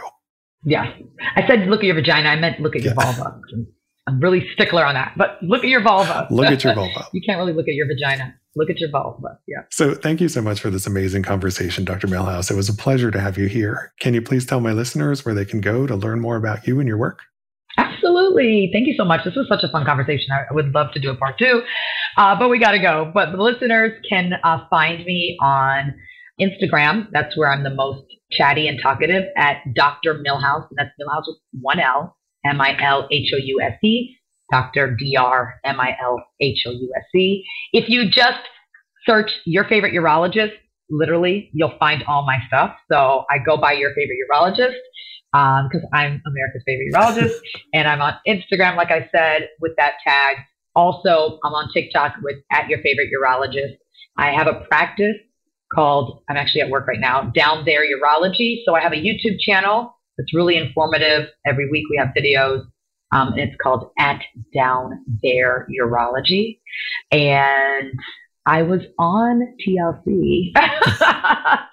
Yeah. 0.63 0.93
I 1.35 1.47
said 1.47 1.67
look 1.67 1.79
at 1.79 1.85
your 1.85 1.95
vagina. 1.95 2.29
I 2.29 2.35
meant 2.35 2.59
look 2.59 2.75
at 2.75 2.83
your 2.83 2.93
yeah. 2.97 3.11
vulva. 3.13 3.39
I'm 4.07 4.19
really 4.19 4.47
stickler 4.53 4.83
on 4.85 4.95
that, 4.95 5.13
but 5.15 5.37
look 5.41 5.63
at 5.63 5.69
your 5.69 5.81
vulva. 5.81 6.27
look 6.31 6.47
at 6.47 6.63
your 6.63 6.73
vulva. 6.75 7.07
you 7.13 7.21
can't 7.25 7.37
really 7.37 7.53
look 7.53 7.67
at 7.67 7.75
your 7.75 7.87
vagina. 7.87 8.35
Look 8.55 8.69
at 8.69 8.79
your 8.79 8.89
vulva. 8.89 9.37
Yeah. 9.47 9.61
So 9.69 9.93
thank 9.93 10.19
you 10.19 10.27
so 10.27 10.41
much 10.41 10.59
for 10.59 10.69
this 10.69 10.87
amazing 10.87 11.23
conversation, 11.23 11.85
Dr. 11.85 12.07
Milhouse. 12.07 12.49
It 12.49 12.55
was 12.55 12.67
a 12.67 12.73
pleasure 12.73 13.11
to 13.11 13.19
have 13.19 13.37
you 13.37 13.45
here. 13.45 13.93
Can 13.99 14.15
you 14.15 14.21
please 14.21 14.45
tell 14.45 14.59
my 14.59 14.73
listeners 14.73 15.23
where 15.23 15.35
they 15.35 15.45
can 15.45 15.61
go 15.61 15.85
to 15.85 15.95
learn 15.95 16.19
more 16.19 16.35
about 16.35 16.65
you 16.65 16.79
and 16.79 16.87
your 16.87 16.97
work? 16.97 17.21
Absolutely. 17.99 18.69
Thank 18.71 18.87
you 18.87 18.93
so 18.97 19.03
much. 19.03 19.25
This 19.25 19.35
was 19.35 19.47
such 19.49 19.63
a 19.63 19.69
fun 19.69 19.85
conversation. 19.85 20.27
I 20.31 20.53
would 20.53 20.73
love 20.73 20.93
to 20.93 20.99
do 21.01 21.11
a 21.11 21.15
part 21.15 21.37
two, 21.37 21.63
uh, 22.17 22.37
but 22.39 22.49
we 22.49 22.57
got 22.57 22.71
to 22.71 22.79
go. 22.79 23.11
But 23.13 23.31
the 23.31 23.41
listeners 23.41 23.91
can 24.09 24.33
uh, 24.43 24.65
find 24.69 25.03
me 25.05 25.37
on 25.41 25.93
Instagram. 26.39 27.07
That's 27.11 27.37
where 27.37 27.51
I'm 27.51 27.63
the 27.63 27.73
most 27.73 28.05
chatty 28.31 28.67
and 28.67 28.79
talkative 28.81 29.23
at 29.35 29.57
Dr. 29.75 30.23
Milhouse. 30.25 30.67
And 30.69 30.77
that's 30.77 30.91
Milhouse 30.99 31.23
with 31.27 31.37
one 31.61 31.79
L, 31.79 32.15
M 32.45 32.61
I 32.61 32.77
L 32.81 33.07
H 33.11 33.31
O 33.33 33.37
U 33.37 33.61
S 33.61 33.77
E, 33.83 34.15
Dr. 34.49 34.95
D 34.97 35.17
R 35.19 35.55
M 35.65 35.79
I 35.79 35.97
L 36.01 36.23
H 36.39 36.63
O 36.67 36.71
U 36.71 36.93
S 36.95 37.03
E. 37.15 37.43
If 37.73 37.89
you 37.89 38.09
just 38.09 38.39
search 39.05 39.31
your 39.45 39.65
favorite 39.65 39.93
urologist, 39.93 40.53
literally, 40.89 41.49
you'll 41.53 41.77
find 41.77 42.03
all 42.07 42.25
my 42.25 42.37
stuff. 42.47 42.75
So 42.89 43.25
I 43.29 43.39
go 43.45 43.57
by 43.57 43.73
your 43.73 43.93
favorite 43.93 44.17
urologist 44.31 44.75
because 45.31 45.83
um, 45.83 45.89
I'm 45.93 46.21
America's 46.25 46.63
favorite 46.65 46.93
urologist, 46.93 47.37
and 47.73 47.87
I'm 47.87 48.01
on 48.01 48.13
Instagram, 48.27 48.75
like 48.75 48.91
I 48.91 49.09
said, 49.15 49.49
with 49.59 49.73
that 49.77 49.93
tag. 50.05 50.37
Also, 50.75 51.39
I'm 51.43 51.53
on 51.53 51.69
TikTok 51.73 52.15
with 52.23 52.37
at 52.51 52.69
your 52.69 52.79
favorite 52.81 53.09
urologist. 53.13 53.77
I 54.17 54.31
have 54.31 54.47
a 54.47 54.65
practice 54.69 55.15
called 55.73 56.23
I'm 56.29 56.37
actually 56.37 56.61
at 56.61 56.69
work 56.69 56.87
right 56.87 56.99
now, 56.99 57.31
Down 57.35 57.63
There 57.65 57.83
Urology. 57.83 58.63
So 58.65 58.75
I 58.75 58.81
have 58.81 58.91
a 58.91 58.95
YouTube 58.95 59.39
channel 59.39 59.95
that's 60.17 60.33
really 60.33 60.57
informative. 60.57 61.29
Every 61.45 61.69
week 61.69 61.85
we 61.89 61.97
have 61.97 62.09
videos. 62.17 62.63
Um, 63.11 63.33
and 63.33 63.39
it's 63.39 63.55
called 63.61 63.91
At 63.97 64.21
Down 64.53 65.03
There 65.23 65.67
Urology. 65.81 66.59
And 67.11 67.91
I 68.45 68.63
was 68.63 68.81
on 68.97 69.55
TLC 69.67 70.51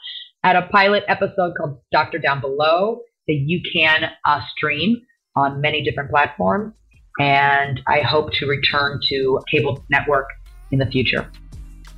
at 0.42 0.57
a 0.57 0.69
pilot 0.73 1.05
episode 1.09 1.55
called 1.57 1.81
Doctor 1.92 2.19
Down 2.19 2.40
Below 2.40 3.01
that 3.27 3.35
you 3.35 3.61
can 3.73 4.11
uh, 4.25 4.41
stream 4.57 5.01
on 5.35 5.61
many 5.61 5.83
different 5.83 6.11
platforms. 6.11 6.73
And 7.19 7.81
I 7.87 8.01
hope 8.01 8.33
to 8.35 8.47
return 8.47 9.01
to 9.09 9.41
cable 9.51 9.85
network 9.91 10.27
in 10.71 10.79
the 10.79 10.87
future. 10.87 11.31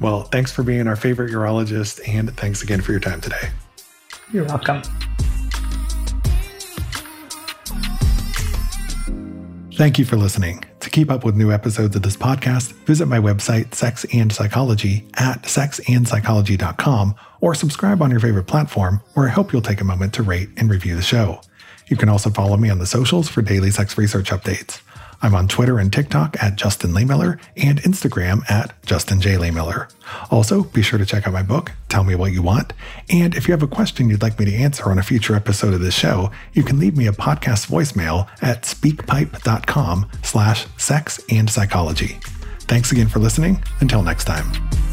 Well, 0.00 0.22
thanks 0.22 0.52
for 0.52 0.62
being 0.62 0.86
our 0.86 0.94
favorite 0.94 1.32
urologist, 1.32 2.00
and 2.08 2.34
thanks 2.36 2.62
again 2.62 2.80
for 2.80 2.92
your 2.92 3.00
time 3.00 3.20
today. 3.20 3.50
You're 4.32 4.44
welcome. 4.44 4.82
Thank 9.72 9.98
you 9.98 10.04
for 10.04 10.16
listening. 10.16 10.64
To 10.88 10.92
keep 10.92 11.10
up 11.10 11.22
with 11.22 11.36
new 11.36 11.52
episodes 11.52 11.94
of 11.96 12.00
this 12.00 12.16
podcast, 12.16 12.72
visit 12.86 13.08
my 13.08 13.18
website, 13.18 13.74
Sex 13.74 14.06
and 14.14 14.32
Psychology, 14.32 15.06
at 15.18 15.42
sexandpsychology.com, 15.42 17.14
or 17.42 17.54
subscribe 17.54 18.00
on 18.00 18.10
your 18.10 18.20
favorite 18.20 18.46
platform, 18.46 19.02
where 19.12 19.26
I 19.26 19.30
hope 19.30 19.52
you'll 19.52 19.60
take 19.60 19.82
a 19.82 19.84
moment 19.84 20.14
to 20.14 20.22
rate 20.22 20.48
and 20.56 20.70
review 20.70 20.96
the 20.96 21.02
show. 21.02 21.42
You 21.88 21.98
can 21.98 22.08
also 22.08 22.30
follow 22.30 22.56
me 22.56 22.70
on 22.70 22.78
the 22.78 22.86
socials 22.86 23.28
for 23.28 23.42
daily 23.42 23.70
sex 23.70 23.98
research 23.98 24.30
updates. 24.30 24.80
I'm 25.20 25.34
on 25.34 25.48
Twitter 25.48 25.78
and 25.78 25.92
TikTok 25.92 26.36
at 26.42 26.56
Justin 26.56 26.92
Lehmiller 26.92 27.38
and 27.56 27.82
Instagram 27.82 28.48
at 28.50 28.80
Justin 28.84 29.20
J. 29.20 29.36
Lehmiller. 29.36 29.90
Also, 30.30 30.62
be 30.64 30.82
sure 30.82 30.98
to 30.98 31.06
check 31.06 31.26
out 31.26 31.32
my 31.32 31.42
book, 31.42 31.72
Tell 31.88 32.04
Me 32.04 32.14
What 32.14 32.32
You 32.32 32.42
Want. 32.42 32.72
And 33.10 33.34
if 33.34 33.48
you 33.48 33.52
have 33.52 33.62
a 33.62 33.68
question 33.68 34.08
you'd 34.08 34.22
like 34.22 34.38
me 34.38 34.44
to 34.46 34.54
answer 34.54 34.88
on 34.90 34.98
a 34.98 35.02
future 35.02 35.34
episode 35.34 35.74
of 35.74 35.80
this 35.80 35.94
show, 35.94 36.30
you 36.52 36.62
can 36.62 36.78
leave 36.78 36.96
me 36.96 37.06
a 37.06 37.12
podcast 37.12 37.68
voicemail 37.68 38.28
at 38.42 38.62
speakpipe.com 38.62 40.08
slash 40.22 40.66
sex 40.76 41.20
and 41.30 41.50
psychology. 41.50 42.18
Thanks 42.60 42.92
again 42.92 43.08
for 43.08 43.18
listening. 43.18 43.62
Until 43.80 44.02
next 44.02 44.24
time. 44.24 44.87